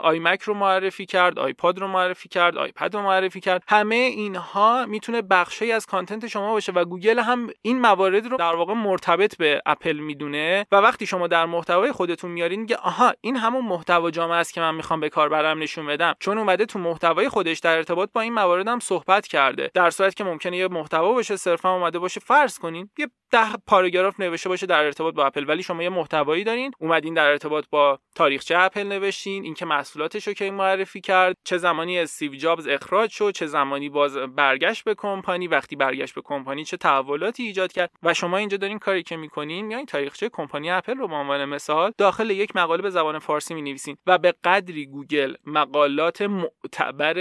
آیمک 0.04 0.42
رو 0.42 0.54
معرفی 0.54 1.06
کرد 1.06 1.40
آیپاد 1.40 1.80
رو 1.80 1.88
معرفی 1.88 2.30
کرد 2.30 2.58
آیپد 2.58 2.96
رو 2.96 3.02
معرفی 3.02 3.40
کرد. 3.40 3.64
همه 3.68 3.96
اینها 3.96 4.86
می‌تونه 4.86 5.22
بخشی 5.22 5.72
از 5.72 5.86
content 5.86 6.28
شما 6.28 6.52
باشه 6.52 6.72
و 6.72 6.86
گوگل 6.86 7.20
هم 7.20 7.50
این 7.62 7.82
موارد 7.82 8.28
رو 8.28 8.38
در 8.38 8.56
واقع 8.56 8.74
مرتبط 8.74 9.38
به 9.38 9.62
اپل 9.66 9.98
می‌دونه. 9.98 10.66
و 10.72 10.76
وقتی 10.76 11.06
شما 11.06 11.28
در 11.28 11.46
محتوای 11.46 11.92
خودتون 11.92 12.32
میارین 12.32 12.60
میگه 12.60 12.76
آها 12.76 13.14
این 13.22 13.36
همون 13.36 13.66
محتوای 13.66 14.12
جامعیه 14.12 14.54
که 14.54 14.62
من 14.62 14.76
می‌خوام 14.76 15.00
به 15.00 15.10
کاربرم 15.10 15.60
نشون 15.60 15.88
بدم. 15.88 16.16
چون 16.20 16.38
اومده 16.38 16.66
تو 16.66 16.80
محتوای 16.80 17.30
خودش 17.30 17.60
در 17.60 17.76
ارتباط 17.78 18.10
با 18.14 18.22
این 18.22 18.34
موارد 18.34 18.68
هم 18.68 18.80
صحبت 18.80 19.28
کرده. 19.28 19.72
در 19.74 19.90
صورت 19.90 20.16
که 20.16 20.24
ممکنه 20.24 20.58
یه 20.58 20.68
محتوا 20.68 21.14
باشه 21.14 21.36
صرفا 21.36 21.76
اومده 21.76 22.00
باشه 22.00 22.20
فرض 22.20 22.60
کنین 22.60 22.90
یه 22.98 23.08
ده 23.32 23.54
پاراگراف 23.68 24.20
نوشته 24.20 24.50
باشه 24.50 24.66
در 24.72 24.84
ارتباط 24.84 25.14
با 25.14 25.26
اپل 25.26 25.46
ولی 25.48 25.64
شما 25.64 25.84
یه 25.84 25.90
محتوایی 25.90 26.44
دارین 26.44 26.72
اومدین 26.80 27.14
در 27.14 27.26
ارتباط 27.26 27.66
با 27.70 28.00
تاریخچه 28.16 28.58
اپل 28.58 28.84
نوشتین 28.84 29.44
اینکه 29.44 29.66
محصولاتش 29.66 30.28
رو 30.28 30.34
کی 30.34 30.50
معرفی 30.50 31.02
کرد 31.02 31.38
چه 31.44 31.58
زمانی 31.58 32.00
استیو 32.00 32.36
جابز 32.36 32.68
اخراج 32.68 33.10
شد 33.10 33.32
چه 33.32 33.46
زمانی 33.46 33.90
باز 33.90 34.18
برگشت 34.18 34.84
به 34.84 34.96
کمپانی 34.96 35.48
وقتی 35.48 35.76
برگشت 35.76 36.16
به 36.16 36.22
کمپانی 36.22 36.66
چه 36.66 36.78
تحولاتی 36.78 37.44
ایجاد 37.44 37.72
کرد 37.72 37.92
و 38.04 38.14
شما 38.14 38.38
اینجا 38.38 38.58
دارین 38.58 38.80
کاری 38.80 39.04
که 39.04 39.18
می‌کنین 39.18 39.66
میایین 39.66 39.86
تاریخچه 39.86 40.30
کمپانی 40.30 40.72
اپل 40.72 40.98
رو 40.98 41.08
به 41.08 41.16
عنوان 41.16 41.46
مثال 41.46 41.92
داخل 41.98 42.30
یک 42.30 42.56
مقاله 42.56 42.82
به 42.82 42.90
زبان 42.90 43.20
فارسی 43.20 43.54
می 43.54 43.62
نویسین 43.62 43.98
و 44.08 44.18
به 44.18 44.34
قدری 44.44 44.86
گوگل 44.86 45.36
مقالات 45.46 46.22
معتبر 46.22 47.16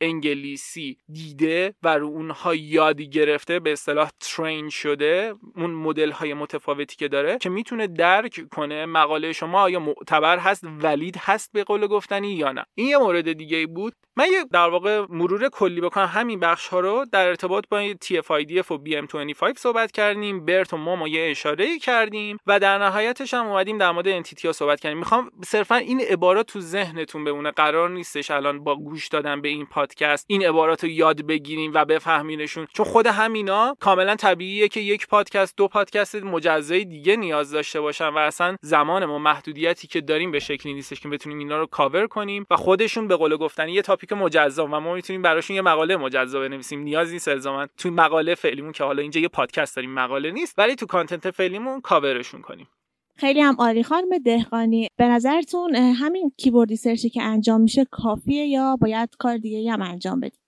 انگلیسی 0.00 0.96
دیده 1.12 1.74
و 1.82 1.98
رو 1.98 2.06
اونها 2.06 2.54
یادی 2.54 3.08
گرفته 3.08 3.60
به 3.60 3.72
اصطلاح 3.72 4.10
ترین 4.20 4.68
شده 4.68 5.34
اون 5.56 5.70
مدل 5.70 6.10
های 6.10 6.34
متفاوتی 6.34 6.96
که 6.96 7.08
داره 7.08 7.38
که 7.38 7.50
می‌تونه 7.50 7.86
درک 7.86 8.48
کنه 8.50 8.86
مقاله 8.86 9.32
شما 9.32 9.60
آیا 9.60 9.80
معتبر 9.80 10.38
هست 10.38 10.64
ولید 10.64 11.16
هست 11.18 11.52
به 11.52 11.64
قول 11.64 11.86
گفتنی 11.86 12.32
یا 12.32 12.52
نه. 12.52 12.64
این 12.74 12.88
یه 12.88 12.98
مورد 12.98 13.32
دیگه 13.32 13.66
بود. 13.66 13.94
من 14.18 14.26
یه 14.32 14.44
در 14.52 14.68
واقع 14.68 15.06
مرور 15.08 15.48
کلی 15.48 15.80
بکنم 15.80 16.06
همین 16.06 16.40
بخش 16.40 16.68
ها 16.68 16.80
رو 16.80 17.06
در 17.12 17.26
ارتباط 17.26 17.64
با 17.70 17.92
TF-IDF 17.92 18.70
و 18.70 18.78
BM25 18.78 19.58
صحبت 19.58 19.92
کردیم 19.92 20.44
برت 20.44 20.72
و 20.72 20.76
ما 20.76 21.08
یه 21.08 21.30
اشاره 21.30 21.78
کردیم 21.78 22.38
و 22.46 22.60
در 22.60 22.78
نهایتش 22.78 23.34
هم 23.34 23.46
اومدیم 23.46 23.78
در 23.78 23.90
مورد 23.90 24.08
انتیتی 24.08 24.46
ها 24.46 24.52
صحبت 24.52 24.80
کردیم. 24.80 24.98
می‌خوام 24.98 25.30
صرفا 25.44 25.74
این 25.74 26.00
عبارات 26.00 26.46
تو 26.46 26.60
ذهنتون 26.60 27.24
بمونه. 27.24 27.50
قرار 27.50 27.90
نیستش 27.90 28.30
الان 28.30 28.64
با 28.64 28.76
گوش 28.76 29.08
دادن 29.08 29.40
به 29.40 29.48
این 29.48 29.66
پادکست 29.66 30.24
این 30.28 30.46
عبارات 30.46 30.84
رو 30.84 30.90
یاد 30.90 31.26
بگیریم 31.26 31.70
و 31.74 31.84
بفهمینشون. 31.84 32.66
چون 32.72 32.86
خود 32.86 33.06
همینا 33.06 33.76
کاملا 33.80 34.16
طبیعیه 34.16 34.68
که 34.68 34.80
یک 34.80 35.06
پادکست 35.06 35.56
دو 35.56 35.68
پادکست 35.68 36.14
مجزای 36.14 36.84
دیگه 36.84 37.16
نیاز 37.16 37.50
داشته 37.50 37.80
باشن 37.80 38.08
و 38.08 38.18
اصلا 38.18 38.56
زمان 38.62 39.04
ما 39.04 39.18
محدودیتی 39.18 39.88
که 39.88 40.00
داریم 40.00 40.30
به 40.30 40.38
شکلی 40.38 40.74
نیستش 40.74 41.00
که 41.00 41.08
بتونیم 41.08 41.38
اینا 41.38 41.58
رو 41.58 41.66
کاور 41.66 42.06
کنیم 42.06 42.46
و 42.50 42.56
خودشون 42.56 43.08
به 43.08 43.16
قول 43.16 43.36
گفتن 43.36 43.68
یه 43.68 43.82
topic 43.82 44.07
مجزا 44.16 44.66
و 44.66 44.68
ما 44.68 44.94
می‌تونیم 44.94 45.22
براشون 45.22 45.56
یه 45.56 45.62
مقاله 45.62 45.96
مجزا 45.96 46.40
بنویسیم. 46.40 46.80
نیاز 46.80 47.12
نیست 47.12 47.28
الزاما 47.28 47.66
تو 47.76 47.90
مقاله 47.90 48.34
فعلیمون 48.34 48.72
که 48.72 48.84
حالا 48.84 49.02
اینجا 49.02 49.20
یه 49.20 49.28
پادکست 49.28 49.76
داریم 49.76 49.94
مقاله 49.94 50.30
نیست 50.30 50.58
ولی 50.58 50.74
تو 50.74 50.86
content 50.86 51.30
فعلیمون 51.30 51.80
کاورشون 51.80 52.42
کنیم. 52.42 52.68
خیلی 53.16 53.40
هم 53.40 53.56
عالی. 53.58 53.82
خانم 53.82 54.18
دهقانی 54.18 54.88
به 54.96 55.04
نظرتون 55.04 55.74
همین 55.74 56.32
keyword 56.36 56.68
research 56.68 57.05
ی 57.05 57.10
که 57.10 57.22
انجام 57.22 57.60
میشه 57.60 57.84
کافیه 57.90 58.46
یا 58.46 58.76
باید 58.76 59.16
کار 59.18 59.36
دیگه 59.36 59.72
هم 59.72 59.82
انجام 59.82 60.20
بدیم؟ 60.20 60.38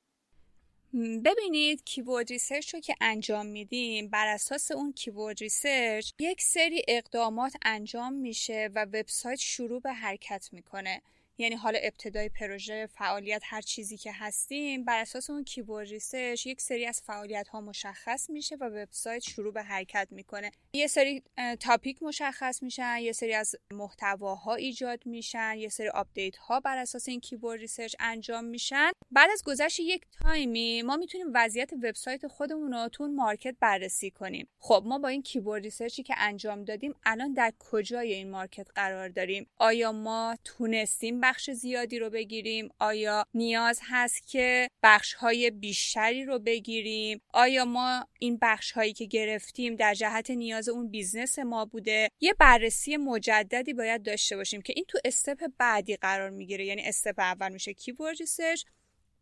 ببینید 1.24 1.84
keyword 1.84 2.28
research 2.28 2.74
رو 2.74 2.80
که 2.80 2.94
انجام 3.00 3.46
میدیم 3.46 4.08
بر 4.08 4.26
اساس 4.26 4.70
اون 4.70 4.92
keyword 4.92 5.40
research 5.40 6.10
یک 6.18 6.42
سری 6.42 6.82
اقدامات 6.88 7.52
انجام 7.64 8.12
میشه 8.12 8.70
و 8.74 8.84
وبسایت 8.84 9.38
شروع 9.38 9.80
به 9.80 9.92
حرکت 9.92 10.48
می‌کنه. 10.52 11.02
یعنی 11.40 11.54
حالا 11.54 11.78
ابتدای 11.82 12.28
پروژه 12.28 12.86
فعالیت 12.86 13.42
هر 13.44 13.60
چیزی 13.60 13.96
که 13.96 14.12
هستیم 14.12 14.84
بر 14.84 15.00
اساس 15.00 15.30
اون 15.30 15.44
keyword 15.44 15.88
research 15.88 16.46
یک 16.46 16.60
سری 16.60 16.86
از 16.86 17.02
فعالیت 17.06 17.48
ها 17.48 17.60
مشخص 17.60 18.30
میشه 18.30 18.56
و 18.56 18.64
وبسایت 18.64 19.22
شروع 19.22 19.52
به 19.52 19.62
حرکت 19.62 20.08
می‌کنه. 20.10 20.50
یه 20.72 20.86
سری 20.86 21.22
topic 21.60 22.02
مشخص 22.02 22.62
میشن 22.62 22.98
یه 22.98 23.12
سری 23.12 23.34
از 23.34 23.54
محتواها 23.72 24.54
ایجاد 24.54 25.06
میشن 25.06 25.54
یه 25.58 25.68
سری 25.68 25.88
update 25.88 26.36
ها 26.36 26.60
بر 26.60 26.78
اساس 26.78 27.08
این 27.08 27.20
keyword 27.20 27.60
research 27.60 27.94
انجام 28.00 28.44
میشن. 28.44 28.90
بعد 29.10 29.30
از 29.32 29.42
گذشت 29.44 29.80
یک 29.80 30.06
time 30.22 30.70
ی 30.70 30.82
ما 30.82 30.96
می‌تونیم 30.96 31.26
وضعیت 31.34 31.72
وبسایت 31.72 32.26
خودمون 32.26 32.72
رو 32.72 32.88
تو 32.88 33.08
market 33.08 33.56
بررسی 33.60 34.10
کنیم. 34.10 34.48
خب 34.58 34.82
ما 34.86 34.98
با 34.98 35.08
این 35.08 35.22
keyword 35.22 35.62
research 35.62 35.98
ی 35.98 36.02
که 36.02 36.14
انجام 36.18 36.64
دادیم 36.64 36.94
الان 37.04 37.32
در 37.32 37.52
کجای 37.58 38.12
این 38.12 38.30
market 38.30 38.68
قرار 38.74 39.08
داریم؟ 39.08 39.46
آیا 39.58 39.92
ما 39.92 40.36
تونستیم 40.44 41.20
بخش 41.30 41.50
زیادی 41.50 41.98
رو 41.98 42.10
بگیریم. 42.10 42.68
آیا 42.78 43.24
نیاز 43.34 43.80
هست 43.82 44.26
که 44.26 44.68
بخش 44.82 45.14
های 45.14 45.50
بیشتری 45.50 46.24
رو 46.24 46.38
بگیریم؟ 46.38 47.20
آیا 47.34 47.64
ما 47.64 48.06
این 48.18 48.38
بخش 48.42 48.72
هایی 48.72 48.92
که 48.92 49.04
گرفتیم 49.04 49.76
در 49.76 49.94
جهت 49.94 50.30
نیاز 50.30 50.68
اون 50.68 50.90
business 50.90 51.38
ما 51.38 51.64
بوده؟ 51.64 52.08
یه 52.20 52.34
بررسی 52.34 52.96
مجددی 52.96 53.72
باید 53.72 54.02
داشته 54.02 54.36
باشیم 54.36 54.62
که 54.62 54.72
این 54.76 54.84
تو 54.88 54.98
step 55.04 55.46
بعدی 55.58 55.96
قرار 55.96 56.30
می‌گیره. 56.30 56.66
یعنی 56.66 56.82
step 56.82 57.18
اول 57.18 57.52
میشه 57.52 57.72
keyword 57.72 58.16
research 58.20 58.64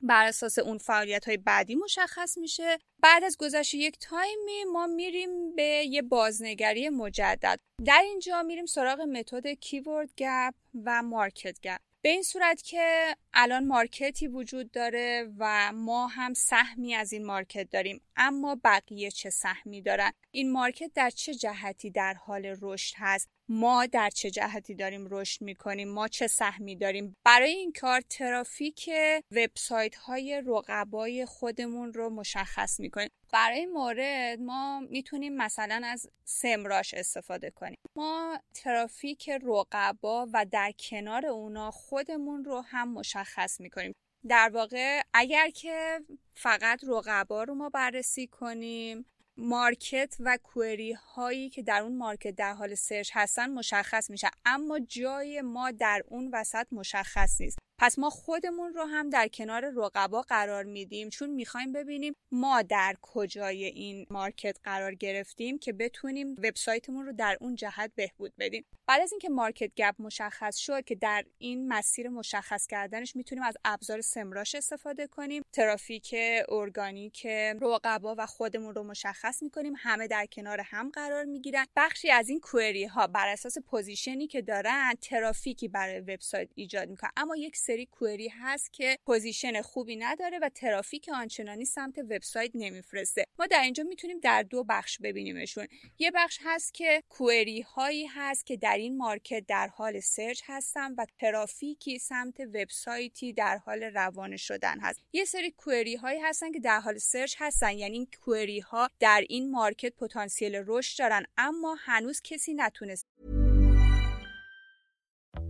بر 0.01 0.25
اساس 0.25 0.59
اون 0.59 0.79
فعالیت 0.79 1.25
های 1.25 1.37
بعدی 1.37 1.75
مشخص 1.75 2.39
میشه. 2.39 2.79
بعد 3.01 3.25
از 3.25 3.37
گذشت 3.37 3.75
یک 3.75 3.99
time 4.01 4.52
ی 4.52 4.65
ما 4.73 4.87
میریم 4.87 5.57
به 5.57 5.63
یه 5.63 6.03
بازنگری 6.03 6.89
مجدد. 6.89 7.61
در 7.85 8.03
اینجا 8.05 8.43
میریم 8.43 8.67
سراغ 8.67 9.01
متد 9.01 9.47
keyword 9.47 10.11
gap 10.17 10.55
و 10.85 11.03
market 11.03 11.61
gap 11.61 11.88
به 12.03 12.09
این 12.09 12.23
صورت 12.23 12.63
که 12.63 13.17
الان 13.33 13.67
market 13.67 14.20
ی 14.20 14.29
وجود 14.29 14.71
داره 14.71 15.33
و 15.39 15.73
ما 15.73 16.07
هم 16.07 16.35
سهمی 16.35 16.95
از 16.95 17.13
این 17.13 17.27
market 17.27 17.71
داریم 17.71 18.01
اما 18.17 18.61
بقیه 18.65 19.11
چه 19.11 19.31
سهمی 19.31 19.83
دارن؟ 19.83 20.13
این 20.31 20.53
market 20.53 20.91
در 20.95 21.11
چه 21.11 21.35
جهتی 21.35 21.91
در 21.91 22.15
حال 22.15 22.57
رشد 22.61 22.95
هست؟ 22.99 23.29
ما 23.49 23.87
در 23.87 24.11
چه 24.11 24.31
جهتی 24.31 24.75
داریم 24.75 25.07
رشد 25.11 25.43
می‌کنیم؟ 25.43 25.89
ما 25.89 26.09
چه 26.09 26.27
سهمی 26.27 26.77
داریم؟ 26.77 27.17
برای 27.25 27.51
این 27.51 27.73
کار 27.73 28.01
ترافیک 28.01 28.91
وبسایت 29.31 29.95
های 29.95 30.43
رقبای 30.47 31.27
خودمون 31.27 31.93
رو 31.93 32.11
مشخص 32.11 32.81
می‌کنیم. 32.81 33.09
برای 33.33 33.67
مورد 33.67 34.41
ما 34.41 34.81
می‌تونیم 34.81 35.37
مثلا 35.37 35.83
از 35.85 36.11
Semrush 36.25 36.95
استفاده 36.95 37.51
کنیم. 37.51 37.77
ما 37.97 38.39
ترافیک 38.55 39.31
رقبا 39.31 40.29
و 40.33 40.47
در 40.51 40.73
کنار 40.79 41.27
اونا 41.27 41.71
خودمون 41.71 42.45
رو 42.45 42.61
هم 42.61 42.93
مشخص 42.93 43.18
می‌کنیم. 43.61 43.93
در 44.29 44.51
واقع 44.55 45.01
اگر 45.15 45.51
که 45.51 46.01
فقط 46.31 46.85
رقبا 46.89 47.45
رو 47.45 47.55
ما 47.55 47.69
بررسی 47.69 48.27
کنیم 48.27 49.07
market 49.37 50.17
و 50.21 50.39
query 50.43 50.93
هایی 50.93 51.51
که 51.51 51.63
در 51.63 51.83
اون 51.83 51.97
market 51.97 52.31
در 52.31 52.53
حال 52.53 52.75
سرچ 52.75 53.11
هستن 53.15 53.51
مشخص 53.51 54.11
میشه. 54.11 54.31
اما 54.45 54.79
جای 54.79 55.41
ما 55.41 55.71
در 55.71 56.03
اون 56.07 56.31
وسط 56.33 56.67
مشخص 56.73 57.41
نیست. 57.41 57.59
پس 57.79 57.99
ما 57.99 58.11
خودمون 58.11 58.75
رو 58.75 58.85
هم 58.85 59.11
در 59.11 59.29
کنار 59.29 59.71
رقبا 59.77 60.23
قرار 60.23 60.65
میدیم 60.65 61.09
چون 61.09 61.31
می‌خوایم 61.31 61.73
ببینیم 61.73 62.15
ما 62.31 62.63
در 62.63 62.97
کجای 63.03 63.65
این 63.65 64.07
market 64.11 64.57
قرار 64.65 64.95
گرفتیم 64.95 65.59
که 65.59 65.73
بتونیم 65.73 66.33
وبسایتمون 66.33 67.07
رو 67.07 67.13
در 67.13 67.37
اون 67.41 67.55
جهت 67.55 67.93
بهبود 67.95 68.33
بدیم. 68.39 68.65
بعد 68.87 69.01
از 69.03 69.13
اینکه 69.13 69.29
market 69.29 69.75
gap 69.77 69.95
مشخص 69.99 70.57
شد 70.57 70.85
که 70.85 70.95
در 70.95 71.25
این 71.39 71.69
مسیر 71.69 72.09
مشخص 72.09 72.67
کردنش 72.67 73.17
می‌تونیم 73.17 73.45
از 73.45 73.57
ابزار 73.65 74.01
Semrush 74.01 74.55
استفاده 74.55 75.07
کنیم 75.07 75.43
ترافیک 75.53 76.15
ارگانیک 76.49 77.27
رقبا 77.61 78.15
و 78.19 78.27
خودمون 78.27 78.75
رو 78.75 78.83
مشخص 78.83 79.43
می‌کنیم 79.43 79.73
همه 79.77 80.07
در 80.07 80.27
کنار 80.27 80.61
هم 80.61 80.91
قرار 80.91 81.25
می‌گیرن. 81.25 81.67
بخشی 81.77 82.11
از 82.11 82.29
این 82.29 82.41
query 82.41 82.85
ها 82.85 83.07
بر 83.07 83.29
اساس 83.29 83.59
position 83.59 84.19
ی 84.19 84.27
که 84.27 84.43
دارن 84.43 84.95
ترافیکی 85.01 85.69
برای 85.69 86.01
وبسایت 86.01 86.49
ایجاد 86.55 86.89
می‌کنن. 86.89 87.11
اما 87.17 87.37
یک 87.37 87.57
سری 87.69 87.87
query 87.87 88.29
هست 88.29 88.73
که 88.73 88.99
position 89.07 89.63
خوبی 89.63 89.97
نداره 89.97 90.39
و 90.39 90.49
ترافیک 90.49 91.09
آنچنانی 91.15 91.65
سمت 91.65 91.99
وبسایت 91.99 92.51
نمیفرسته. 92.55 93.25
ما 93.39 93.47
در 93.47 93.63
اینجا 93.63 93.85
می‌تونیم 93.85 94.21
در 94.21 94.43
دو 94.43 94.65
بخش 94.65 94.99
ببینیمشون. 94.99 95.67
یه 95.99 96.11
بخش 96.11 96.39
هست 96.43 96.75
که 96.75 97.03
query 97.09 97.61
هایی 97.61 98.07
هست 98.07 98.47
که 98.47 98.57
در 98.57 98.77
این 98.77 98.97
market 98.97 99.47
در 99.49 99.69
حال 99.69 100.01
سرچ 100.01 100.43
هستن 100.47 100.95
و 100.95 101.07
ترافیکی 101.21 101.99
سمت 101.99 102.41
وبسایتی 102.41 103.33
در 103.33 103.59
حال 103.59 103.83
روانه 103.83 104.37
شدن 104.37 104.81
هست. 104.81 105.01
یه 105.13 105.25
سری 105.25 105.51
query 105.51 105.97
هایی 105.97 106.21
هستن 106.21 106.53
که 106.53 106.61
در 106.61 106.81
حال 106.81 106.99
سرچ 106.99 107.35
هستن 107.39 107.79
یعنی 107.79 107.97
این 107.97 108.09
query 108.25 108.61
ها 108.61 108.89
در 109.01 109.25
این 109.29 109.51
market 109.51 109.93
پتانسیل 109.95 110.63
رشد 110.67 110.99
دارن 110.99 111.23
اما 111.37 111.77
هنوز 111.79 112.21
کسی 112.25 112.55
نتونست 112.55 113.07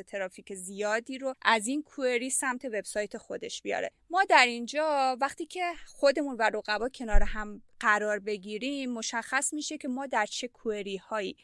ترافیک 0.00 0.54
زیادی 0.54 1.18
رو 1.18 1.34
از 1.42 1.66
این 1.66 1.82
کوئری 1.82 2.30
سمت 2.30 2.64
وبسایت 2.64 3.18
خودش 3.18 3.62
بیاره. 3.62 3.90
ما 4.10 4.24
در 4.24 4.46
اینجا 4.46 5.16
وقتی 5.20 5.46
که 5.46 5.72
خودمون 5.86 6.36
و 6.36 6.42
رقبا 6.42 6.88
کنار 6.88 7.22
هم 7.22 7.62
قرار 7.80 8.18
بگیریم 8.18 8.92
مشخص 8.92 9.52
میشه 9.52 9.78
که 9.78 9.88
ما 9.88 10.06
در 10.06 10.26
چه 10.26 10.48
کوئری 10.48 10.96
هایی 10.96 11.36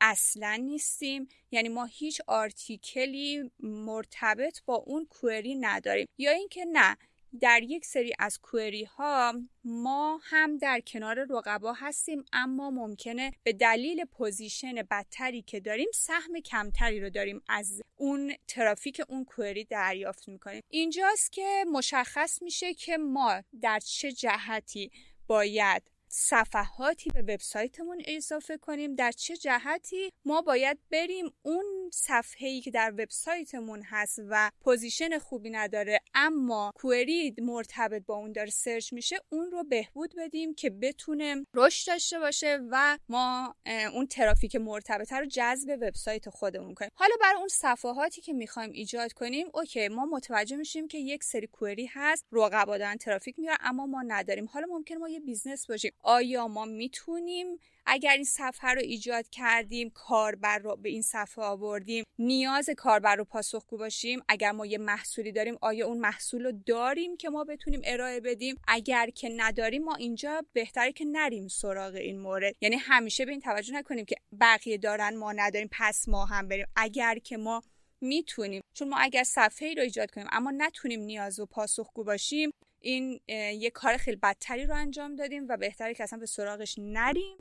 اصلا 0.00 0.56
نیستیم. 0.56 1.28
یعنی 1.50 1.68
ما 1.68 1.84
هیچ 1.84 2.20
article 2.26 3.34
ی 3.34 3.50
مرتبط 3.60 4.62
با 4.66 4.74
اون 4.74 5.06
query 5.06 5.54
نداریم. 5.54 6.08
یا 6.18 6.30
اینکه 6.30 6.64
نه 6.64 6.96
در 7.40 7.62
یک 7.62 7.84
سری 7.84 8.12
از 8.18 8.38
query 8.38 8.84
ها 8.84 9.34
ما 9.64 10.20
هم 10.22 10.58
در 10.58 10.80
کنار 10.80 11.26
رقبا 11.30 11.72
هستیم 11.72 12.24
اما 12.32 12.70
ممکنه 12.70 13.32
به 13.42 13.52
دلیل 13.52 14.04
position 14.04 14.74
بدتری 14.90 15.42
که 15.42 15.60
داریم 15.60 15.88
سهم 15.94 16.40
کمتری 16.40 17.00
رو 17.00 17.10
داریم 17.10 17.42
از 17.48 17.82
اون 17.96 18.32
ترافیک 18.48 19.02
اون 19.08 19.24
query 19.24 19.64
دریافت 19.64 20.28
می‌کنیم. 20.28 20.62
اینجاست 20.68 21.32
که 21.32 21.64
مشخص 21.72 22.42
میشه 22.42 22.74
که 22.74 22.96
ما 22.96 23.42
در 23.62 23.78
چه 23.78 24.12
جهتی 24.12 24.90
باید 25.26 25.95
صفحاتی 26.08 27.10
به 27.10 27.22
وبسایتمون 27.22 28.02
اضافه 28.06 28.56
کنیم. 28.56 28.94
در 28.94 29.12
چه 29.12 29.36
جهتی؟ 29.36 30.12
ما 30.24 30.42
باید 30.42 30.78
بریم 30.90 31.34
اون 31.42 31.64
صفحه 31.92 32.48
ای 32.48 32.60
که 32.60 32.70
در 32.70 32.90
وبسایتمون 32.90 33.82
هست 33.82 34.20
و 34.28 34.50
position 34.60 35.18
خوبی 35.18 35.50
نداره 35.50 36.00
اما 36.14 36.72
query 36.74 37.34
مرتبط 37.38 38.02
با 38.06 38.14
اون 38.16 38.32
داره 38.32 38.50
سرچ 38.50 38.92
میشه 38.92 39.16
اون 39.28 39.50
رو 39.50 39.64
بهبود 39.64 40.14
بدیم 40.18 40.54
که 40.54 40.70
بتونه 40.70 41.46
رشد 41.54 41.86
داشته 41.86 42.18
باشه 42.18 42.58
و 42.70 42.98
ما 43.08 43.54
اون 43.94 44.06
ترافیک 44.06 44.56
مرتبطه 44.56 45.16
رو 45.16 45.26
جذب 45.26 45.78
وبسایت 45.80 46.30
خودمون 46.30 46.74
کنیم. 46.74 46.90
حالا 46.94 47.14
برای 47.20 47.38
اون 47.38 47.48
صفحاتی 47.48 48.20
که 48.20 48.32
می‌خوایم 48.32 48.70
ایجاد 48.72 49.12
کنیم 49.12 49.46
OK 49.54 49.88
ما 49.88 50.04
متوجه 50.04 50.56
میشیم 50.56 50.88
که 50.88 50.98
یک 50.98 51.24
سری 51.24 51.46
query 51.46 51.90
هست 51.92 52.24
رقبا 52.32 52.78
دارن 52.78 52.96
ترافیک 52.96 53.38
میارن 53.38 53.58
اما 53.60 53.86
ما 53.86 54.02
نداریم. 54.02 54.46
حالا 54.46 54.66
ممکن 54.66 54.94
ما 54.94 55.08
یه 55.08 55.20
business 55.20 55.66
باشیم. 55.66 55.92
آیا 56.02 56.48
ما 56.48 56.64
می‌تونیم 56.64 57.58
اگر 57.86 58.12
این 58.12 58.24
صفحه 58.24 58.70
رو 58.70 58.80
ایجاد 58.80 59.30
کردیم 59.30 59.90
کاربر 59.90 60.58
رو 60.58 60.76
به 60.76 60.88
این 60.88 61.02
صفحه 61.02 61.44
آوردیم 61.44 62.04
نیاز 62.18 62.70
کاربر 62.76 63.16
رو 63.16 63.24
پاسخگو 63.24 63.76
باشیم؟ 63.76 64.22
اگر 64.28 64.52
ما 64.52 64.66
یه 64.66 64.78
محصولی 64.78 65.32
داریم 65.32 65.58
آیا 65.60 65.86
اون 65.86 65.98
محصول 65.98 66.44
رو 66.44 66.52
داریم 66.66 67.16
که 67.16 67.30
ما 67.30 67.44
بتونیم 67.44 67.80
ارائه 67.84 68.20
بدیم؟ 68.20 68.56
اگر 68.68 69.10
که 69.10 69.28
نداریم 69.36 69.84
ما 69.84 69.94
اینجا 69.94 70.44
بهتره 70.52 70.92
که 70.92 71.04
نریم 71.04 71.48
سراغ 71.48 71.94
این 71.94 72.18
مورد. 72.18 72.54
یعنی 72.60 72.76
همیشه 72.76 73.24
به 73.24 73.30
این 73.30 73.40
توجه 73.40 73.74
نکنیم 73.74 74.04
که 74.04 74.16
بقیه 74.40 74.78
دارن 74.78 75.16
ما 75.16 75.32
نداریم 75.32 75.68
پس 75.72 76.08
ما 76.08 76.24
هم 76.24 76.48
بریم. 76.48 76.66
اگر 76.76 77.18
که 77.18 77.36
ما 77.36 77.62
می‌تونیم 78.00 78.62
چون 78.74 78.88
ما 78.88 78.96
اگر 78.98 79.24
صفحه 79.24 79.68
ای 79.68 79.74
رو 79.74 79.82
ایجاد 79.82 80.10
کنیم 80.10 80.26
اما 80.32 80.50
نتونیم 80.56 81.00
نیاز 81.00 81.40
و 81.40 81.46
پاسخگو 81.46 82.04
باشیم 82.04 82.50
این 82.80 83.20
یه 83.28 83.70
کار 83.70 83.96
خیلی 83.96 84.16
بدتری 84.16 84.66
رو 84.66 84.74
انجام 84.74 85.16
دادیم 85.16 85.46
و 85.48 85.56
بهتره 85.56 85.94
که 85.94 86.02
اصلا 86.02 86.18
به 86.18 86.26
سراغش 86.26 86.74
نریم. 86.78 87.38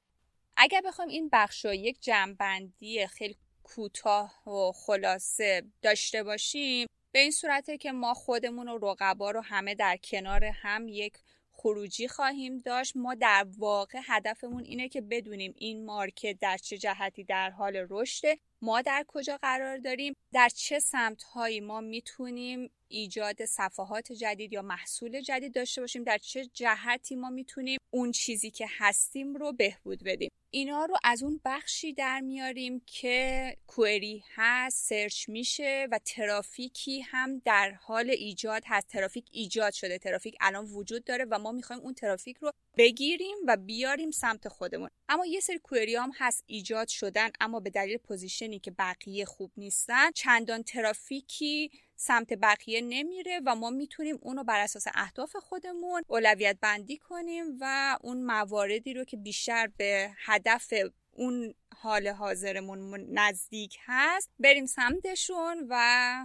اگر 0.57 0.81
بخوایم 0.85 1.09
این 1.09 1.29
بخش 1.33 1.65
رو 1.65 1.73
یک 1.73 2.01
جمعبندی 2.01 3.07
خیلی 3.07 3.37
کوتاه 3.63 4.49
و 4.49 4.71
خلاصه 4.71 5.63
داشته 5.81 6.23
باشیم 6.23 6.87
به 7.11 7.19
این 7.19 7.31
صورته 7.31 7.77
که 7.77 7.91
ما 7.91 8.13
خودمون 8.13 8.69
و 8.69 8.77
رقبا 8.77 9.31
رو 9.31 9.41
همه 9.41 9.75
در 9.75 9.97
کنار 9.97 10.45
هم 10.45 10.87
یک 10.87 11.13
خروجی 11.51 12.07
خواهیم 12.07 12.57
داشت 12.57 12.97
ما 12.97 13.15
در 13.15 13.47
واقع 13.57 13.99
هدفمون 14.03 14.63
اینه 14.63 14.89
که 14.89 15.01
بدونیم 15.01 15.53
این 15.57 15.85
market 15.85 16.39
در 16.39 16.57
چه 16.57 16.77
جهتی 16.77 17.23
در 17.23 17.49
حال 17.49 17.87
رشده 17.89 18.39
ما 18.61 18.81
در 18.81 19.05
کجا 19.07 19.37
قرار 19.37 19.77
داریم 19.77 20.15
در 20.33 20.49
چه 20.49 20.79
سمت 20.79 21.23
هایی 21.23 21.59
ما 21.59 21.81
می‌تونیم 21.81 22.71
ایجاد 22.87 23.45
صفحات 23.45 24.11
جدید 24.11 24.53
یا 24.53 24.61
محصول 24.61 25.21
جدید 25.21 25.53
داشته 25.53 25.81
باشیم 25.81 26.03
در 26.03 26.17
چه 26.17 26.45
جهتی 26.45 27.15
ما 27.15 27.29
می‌تونیم 27.29 27.79
اون 27.89 28.11
چیزی 28.11 28.51
که 28.51 28.65
هستیم 28.69 29.33
رو 29.35 29.53
بهبود 29.53 30.03
بدیم. 30.03 30.29
اینا 30.49 30.85
رو 30.85 30.95
از 31.03 31.23
اون 31.23 31.41
بخشی 31.45 31.93
در 31.93 32.19
میاریم 32.19 32.79
که 32.85 33.57
query 33.67 34.23
هست 34.35 34.85
سرچ 34.89 35.29
میشه 35.29 35.87
و 35.91 35.99
ترافیکی 36.05 37.01
هم 37.01 37.39
در 37.45 37.71
حال 37.71 38.09
ایجاد 38.09 38.63
هست. 38.65 38.87
ترافیک 38.87 39.25
ایجاد 39.31 39.73
شده 39.73 39.97
ترافیک 39.97 40.35
الان 40.39 40.65
وجود 40.65 41.03
داره 41.03 41.25
و 41.31 41.39
ما 41.39 41.51
می‌خوایم 41.51 41.81
اون 41.81 41.93
ترافیک 41.93 42.37
رو 42.37 42.51
بگیریم 42.77 43.35
و 43.47 43.57
بیاریم 43.57 44.11
سمت 44.11 44.47
خودمون. 44.47 44.89
اما 45.09 45.25
یه 45.25 45.39
سری 45.39 45.59
query 45.59 45.95
هم 45.95 46.11
هست 46.15 46.43
ایجاد 46.47 46.87
شدن 46.87 47.29
اما 47.39 47.59
به 47.59 47.69
دلیل 47.69 47.97
position 47.97 48.52
ی 48.52 48.59
که 48.59 48.71
بقیه 48.71 49.25
خوب 49.25 49.51
نیستن. 49.57 50.11
چندان 50.11 50.63
ترافیکی 50.63 51.71
سمت 51.95 52.33
بقیه 52.33 52.81
نمیره 52.81 53.41
و 53.45 53.55
ما 53.55 53.69
می‌تونیم 53.69 54.17
اونو 54.21 54.43
بر 54.43 54.59
اساس 54.59 54.87
اهداف 54.93 55.35
خودمون 55.35 56.01
اولویت 56.07 56.57
بندی 56.61 56.97
کنیم 56.97 57.57
و 57.59 57.97
اون 58.01 58.23
مواردی 58.23 58.93
رو 58.93 59.03
که 59.03 59.17
بیشتر 59.17 59.69
به 59.77 60.11
هدف 60.25 60.73
اون 61.11 61.53
حال 61.75 62.07
حاضرمون 62.07 63.05
نزدیک 63.19 63.77
هست 63.85 64.31
بریم 64.39 64.65
سمتشون 64.65 65.67
و 65.69 65.77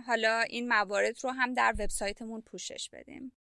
حالا 0.07 0.41
این 0.41 0.69
موارد 0.69 1.25
رو 1.25 1.31
هم 1.31 1.55
در 1.55 1.75
وبسایتمون 1.79 2.41
پوشش 2.41 2.91
بدیم. 2.93 3.33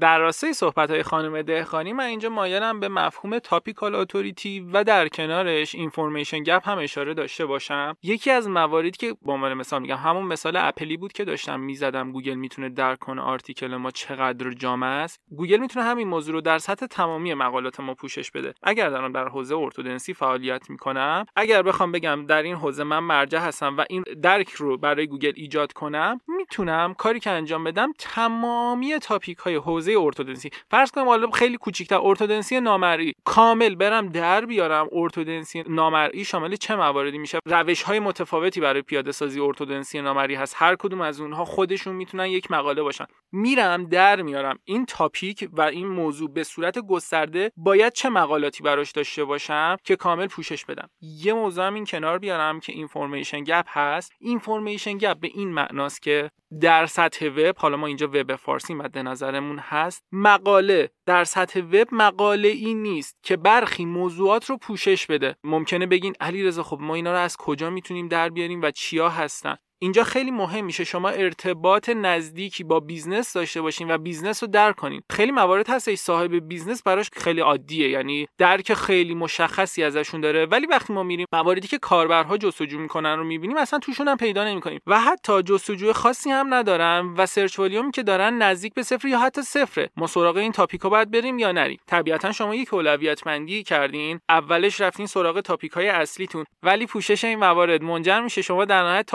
در 0.00 0.18
راستای 0.18 0.52
صحبت 0.52 0.90
های 0.90 1.02
خانم 1.02 1.42
دهقانی 1.42 1.92
من 1.92 2.04
اینجا 2.04 2.28
مایلم 2.28 2.80
به 2.80 2.88
مفهوم 2.88 3.38
topical 3.38 3.94
authority 3.94 4.60
و 4.60 4.84
در 4.84 5.08
کنارش 5.08 5.74
information 5.74 6.42
gap 6.42 6.68
هم 6.68 6.78
اشاره 6.78 7.14
داشته 7.14 7.46
باشم. 7.46 7.96
یکی 8.02 8.30
از 8.30 8.48
مواردی 8.48 8.90
که 8.90 9.14
به 9.22 9.32
عنوان 9.32 9.54
مثال 9.54 9.82
میگم 9.82 9.96
همون 9.96 10.26
مثال 10.26 10.56
اپلی 10.56 10.96
بود 10.96 11.12
که 11.12 11.24
داشتم 11.24 11.60
می‌زدم. 11.60 12.12
گوگل 12.12 12.34
می‌تونه 12.34 12.68
درک 12.68 12.98
کنه 12.98 13.22
article 13.22 13.76
ما 13.76 13.90
چقدر 13.90 14.50
جامع 14.50 14.86
است. 14.86 15.20
گوگل 15.36 15.56
می‌تونه 15.56 15.84
همین 15.84 16.08
موضوع 16.08 16.34
رو 16.34 16.40
در 16.40 16.58
سطح 16.58 16.86
تمامی 16.86 17.34
مقالات 17.34 17.80
ما 17.80 17.94
پوشش 17.94 18.30
بده. 18.30 18.54
اگر 18.62 18.90
دارم 18.90 19.12
در 19.12 19.28
حوزه 19.28 19.56
ارتودنسی 19.56 20.14
فعالیت 20.14 20.70
می‌کنم 20.70 21.26
اگر 21.36 21.62
بخوام 21.62 21.92
بگم 21.92 22.26
در 22.26 22.42
این 22.42 22.54
حوزه 22.54 22.84
من 22.84 22.98
مرجع 22.98 23.38
هستم 23.38 23.76
و 23.76 23.84
این 23.90 24.04
درک 24.22 24.50
رو 24.50 24.76
برای 24.76 25.06
گوگل 25.06 25.32
ایجاد 25.34 25.72
کنم 25.72 26.20
می‌تونم 26.28 26.94
کاری 26.94 27.20
که 27.20 27.30
انجام 27.30 27.64
بدم 27.64 27.92
تمامی 27.98 28.98
topic 28.98 29.38
های 29.38 29.54
حوزه 29.54 29.85
حوزه 29.86 30.00
ارتودنسی. 30.04 30.50
فرض 30.70 30.90
کنم 30.90 31.04
حالا 31.04 31.30
خیلی 31.30 31.56
کوچیک‌تر 31.56 31.98
ارتودنسی 32.02 32.60
نامرئی. 32.60 33.12
کامل 33.24 33.74
برم 33.74 34.08
در 34.08 34.46
بیارم 34.46 34.88
ارتودنسی 34.92 35.64
نامرئی 35.68 36.24
شامل 36.24 36.56
چه 36.56 36.76
مواردی 36.76 37.18
میشه؟ 37.18 37.38
روش 37.46 37.82
های 37.82 37.98
متفاوتی 37.98 38.60
برای 38.60 38.82
پیاده 38.82 39.12
سازی 39.12 39.40
ارتودنسی 39.40 40.00
نامرئی 40.00 40.34
هست. 40.34 40.54
هر 40.58 40.76
کدوم 40.76 41.00
از 41.00 41.20
اونها 41.20 41.44
خودشون 41.44 41.94
می‌تونن 41.94 42.26
یک 42.26 42.50
مقاله 42.50 42.82
باشن. 42.82 43.04
میرم 43.32 43.86
در 43.86 44.22
میارم. 44.22 44.58
این 44.64 44.86
topic 44.86 45.48
و 45.52 45.60
این 45.60 45.86
موضوع 45.88 46.32
به 46.32 46.44
صورت 46.44 46.78
گسترده 46.78 47.52
باید 47.56 47.92
چه 47.92 48.08
مقالاتی 48.08 48.62
براش 48.62 48.92
داشته 48.92 49.24
باشم 49.24 49.76
که 49.84 49.96
کامل 49.96 50.26
پوشش 50.26 50.64
بدم؟ 50.64 50.88
یه 51.00 51.32
موضوع 51.32 51.66
هم 51.66 51.74
این 51.74 51.84
کنار 51.84 52.18
بیارم 52.18 52.60
که 52.60 52.72
information 52.72 53.44
gap 53.44 53.66
هست. 53.68 54.12
information 54.20 54.98
gap 54.98 55.20
به 55.20 55.30
این 55.34 55.48
معناست 55.48 56.02
که 56.02 56.30
در 56.60 56.86
سطح 56.86 57.26
وب 57.26 57.56
حالا 57.58 57.76
ما 57.76 57.86
اینجا 57.86 58.08
وب 58.08 58.36
فارسی 58.36 58.74
مد 58.74 58.98
نظرمون 58.98 59.58
هست 59.58 60.04
مقاله. 60.12 60.90
در 61.06 61.24
سطح 61.24 61.60
وب 61.60 61.88
مقاله 61.92 62.48
ای 62.48 62.82
نیست 62.82 63.16
که 63.22 63.36
برخی 63.36 63.84
موضوعات 63.84 64.50
رو 64.50 64.56
پوشش 64.56 65.06
بده. 65.06 65.36
ممکنه 65.44 65.86
بگین 65.86 66.14
علی 66.20 66.44
رضا 66.44 66.62
خب 66.62 66.78
ما 66.80 66.94
اینا 66.94 67.12
رو 67.12 67.18
از 67.18 67.36
کجا 67.36 67.70
می‌تونیم 67.70 68.08
در 68.08 68.28
بیاریم 68.28 68.62
و 68.62 68.70
چیا 68.70 69.08
هستن؟ 69.08 69.56
اینجا 69.78 70.04
خیلی 70.04 70.30
مهم 70.30 70.64
میشه 70.64 70.84
شما 70.84 71.08
ارتباط 71.08 71.88
نزدیکی 71.88 72.64
با 72.64 72.80
business 72.80 73.32
داشته 73.32 73.62
باشین 73.62 73.90
و 73.90 73.98
business 73.98 74.42
رو 74.42 74.48
درک 74.48 74.76
کنین. 74.76 75.02
خیلی 75.10 75.32
موارد 75.32 75.70
هستش 75.70 75.98
صاحب 75.98 76.48
business 76.48 76.82
براش 76.82 77.10
خیلی 77.12 77.40
عادیه 77.40 77.88
یعنی 77.88 78.26
درک 78.38 78.74
خیلی 78.74 79.14
مشخصی 79.14 79.82
ازشون 79.82 80.20
داره. 80.20 80.46
ولی 80.46 80.66
وقتی 80.66 80.92
ما 80.92 81.02
میریم 81.02 81.26
مواردی 81.32 81.68
که 81.68 81.78
کاربرها 81.78 82.36
جستجو 82.36 82.78
می‌کنن 82.78 83.16
رو 83.16 83.24
می‌بینیم 83.24 83.56
اصلا 83.56 83.78
توشون 83.78 84.08
هم 84.08 84.16
پیدا 84.16 84.44
نمی‌کنیم. 84.44 84.80
و 84.86 85.00
حتی 85.00 85.42
جستجوی 85.42 85.92
خاصی 85.92 86.30
هم 86.30 86.54
ندارن 86.54 87.14
و 87.16 87.26
search 87.26 87.58
volume 87.58 87.85
ی 87.85 87.90
که 87.90 88.02
دارن 88.02 88.42
نزدیک 88.42 88.74
به 88.74 88.82
صفر 88.82 89.08
یا 89.08 89.18
حتی 89.18 89.42
صفره. 89.42 89.90
ما 89.96 90.06
سراغ 90.06 90.36
این 90.36 90.52
topic 90.52 90.82
ا 90.82 90.88
باید 90.88 91.10
بریم 91.10 91.38
یا 91.38 91.52
نریم؟ 91.52 91.78
طبیعتا 91.86 92.32
شما 92.32 92.54
یک 92.54 92.74
اولویت 92.74 93.24
بندی 93.24 93.62
کردین 93.62 94.20
اولش 94.28 94.80
رفتین 94.80 95.06
سراغ 95.06 95.40
topic 95.40 95.72
های 95.72 95.88
اصلیتون. 95.88 96.44
ولی 96.62 96.86
پوشش 96.86 97.24
این 97.24 97.38
موارد 97.38 97.82
منجر 97.82 98.20
میشه 98.20 98.42
شما 98.42 98.64
در 98.64 98.82
نهایت 98.82 99.06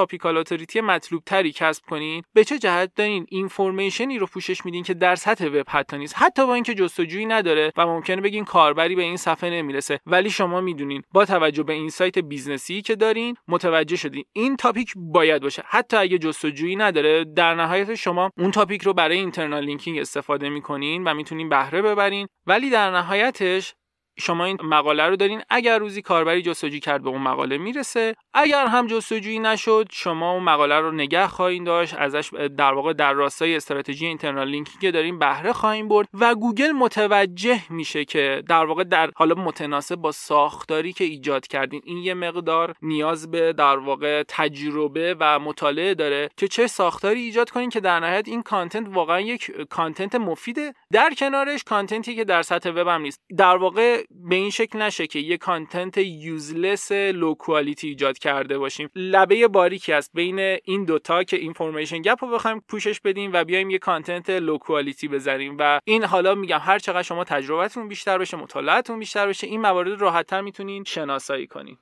authority 0.52 0.82
مطلوب 0.82 1.24
تری 1.26 1.52
کسب 1.52 1.86
کنین؟ 1.86 2.24
به 2.34 2.44
چه 2.44 2.60
جهت 2.60 2.92
دارین 2.96 3.26
information 3.30 4.12
ی 4.12 4.20
رو 4.20 4.28
پوشش 4.28 4.66
میدین 4.66 4.84
که 4.84 4.94
در 4.94 5.16
سطح 5.16 5.46
وب 5.46 5.66
حتی 5.70 5.98
نیست؟ 5.98 6.16
حتی 6.18 6.46
با 6.46 6.54
اینکه 6.54 6.74
جستجویی 6.74 7.26
نداره 7.26 7.72
و 7.78 7.86
ممکنه 7.86 8.22
بگین 8.22 8.46
کاربری 8.46 8.96
به 8.96 9.02
این 9.02 9.18
صفحه 9.18 9.50
نمی‌رسه. 9.50 10.00
ولی 10.06 10.30
شما 10.30 10.62
می‌دونین 10.62 11.02
با 11.12 11.26
توجه 11.26 11.64
به 11.64 11.74
این 11.74 11.90
سایت 11.90 12.20
business 12.20 12.75
ی 12.75 12.82
که 12.82 12.96
دارین 12.96 13.36
متوجه 13.48 13.96
شدین. 13.96 14.24
این 14.34 14.56
topic 14.56 14.94
باید 14.96 15.42
باشه. 15.42 15.64
حتی 15.66 15.98
اگه 15.98 16.18
جستجویی 16.18 16.76
نداره 16.76 17.24
در 17.24 17.56
نهایت 17.56 17.96
شما 17.96 18.32
اون 18.38 18.52
topic 18.52 18.82
رو 18.82 18.94
برای 18.94 19.18
internal 19.18 19.66
linking 19.66 20.00
استفاده 20.00 20.50
می‌کنین 20.50 21.04
و 21.04 21.14
می‌تونین 21.14 21.50
بهره 21.50 21.82
ببرین. 21.82 22.28
ولی 22.48 22.70
در 22.70 22.92
نهایتش 22.92 23.74
شما 24.20 24.46
این 24.46 24.58
مقاله 24.64 25.04
رو 25.04 25.16
دارین. 25.16 25.42
اگر 25.50 25.78
روزی 25.78 26.02
کاربری 26.02 26.42
جستجو 26.42 26.80
کرد 26.80 27.04
به 27.04 27.10
اون 27.10 27.22
مقاله 27.22 27.58
می‌رسه. 27.58 28.16
اگر 28.34 28.68
هم 28.68 28.88
جستجویی 28.88 29.40
نشد 29.40 29.88
شما 29.92 30.32
اون 30.32 30.44
مقاله 30.44 30.80
رو 30.80 30.92
نگه 30.92 31.28
خواهید 31.28 31.66
داشت. 31.66 31.96
ازش 31.98 32.30
در 32.58 32.74
واقع 32.74 32.94
در 32.94 33.14
راستای 33.14 33.56
استراتژی 33.56 34.06
internal 34.06 34.48
linking 34.48 34.94
داریم 34.94 35.20
بهره 35.20 35.54
خواهیم 35.54 35.88
برد 35.88 36.08
و 36.14 36.36
گوگل 36.36 36.72
متوجه 36.72 37.62
میشه 37.70 38.06
که 38.06 38.44
در 38.48 38.66
واقع 38.66 38.84
در 38.84 39.12
حالا 39.16 39.36
متناسب 39.36 39.96
با 39.96 40.12
ساختاری 40.12 40.94
که 40.94 41.04
ایجاد 41.04 41.48
کردین 41.48 41.82
این 41.86 41.98
یه 41.98 42.14
مقدار 42.14 42.74
نیاز 42.82 43.32
به 43.32 43.54
در 43.54 43.78
واقع 43.78 44.24
تجربه 44.28 45.16
و 45.20 45.40
مطالعه 45.40 45.94
داره 45.94 46.30
که 46.38 46.48
چه 46.48 46.68
ساختاری 46.68 47.20
ایجاد 47.20 47.50
کنین 47.50 47.70
که 47.70 47.80
در 47.80 48.00
نهایت 48.00 48.28
این 48.28 48.42
content 48.42 48.88
واقعا 48.90 49.20
یک 49.20 49.52
content 49.70 50.16
مفیده. 50.16 50.74
در 50.92 51.14
کنارش 51.18 51.64
content 51.64 52.09
ی 52.09 52.16
که 52.16 52.24
در 52.24 52.42
سطح 52.42 52.70
وب 52.70 52.88
هم 52.88 53.02
نیست. 53.02 53.22
در 53.38 53.58
واقع 53.58 54.01
به 54.10 54.36
این 54.36 54.50
شکل 54.50 54.82
نشه 54.82 55.08
که 55.08 55.20
یه 55.20 55.38
content 55.38 55.98
useless 55.98 56.92
low 56.92 57.34
quality 57.34 57.88
ایجاد 57.88 58.18
کرده 58.18 58.58
باشیم. 58.58 58.90
لبه 58.96 59.48
باریکی 59.48 59.94
است 59.94 60.12
بین 60.14 60.40
این 60.40 60.86
دوتا 60.86 61.24
که 61.24 61.38
information 61.38 62.02
gap 62.02 62.24
رو 62.24 62.32
بخوایم 62.32 62.64
پوشش 62.70 63.00
بدیم 63.00 63.32
و 63.34 63.44
بیایم 63.44 63.70
یه 63.70 63.78
content 63.78 64.30
low 64.30 64.58
quality 64.58 65.08
بذاریم. 65.08 65.56
و 65.60 65.80
این 65.86 66.04
حالا 66.04 66.36
میگم 66.36 66.60
هر 66.62 66.80
چقدر 66.80 67.02
شما 67.02 67.24
تجربتون 67.24 67.88
بیشتر 67.88 68.18
بشه 68.18 68.38
مطالعاتتون 68.38 69.00
بیشتر 69.00 69.28
بشه 69.28 69.48
این 69.48 69.62
موارد 69.62 70.02
راحتتر 70.02 70.42
می‌تونین 70.42 70.84
شناسایی 70.84 71.48
کنین. 71.48 71.78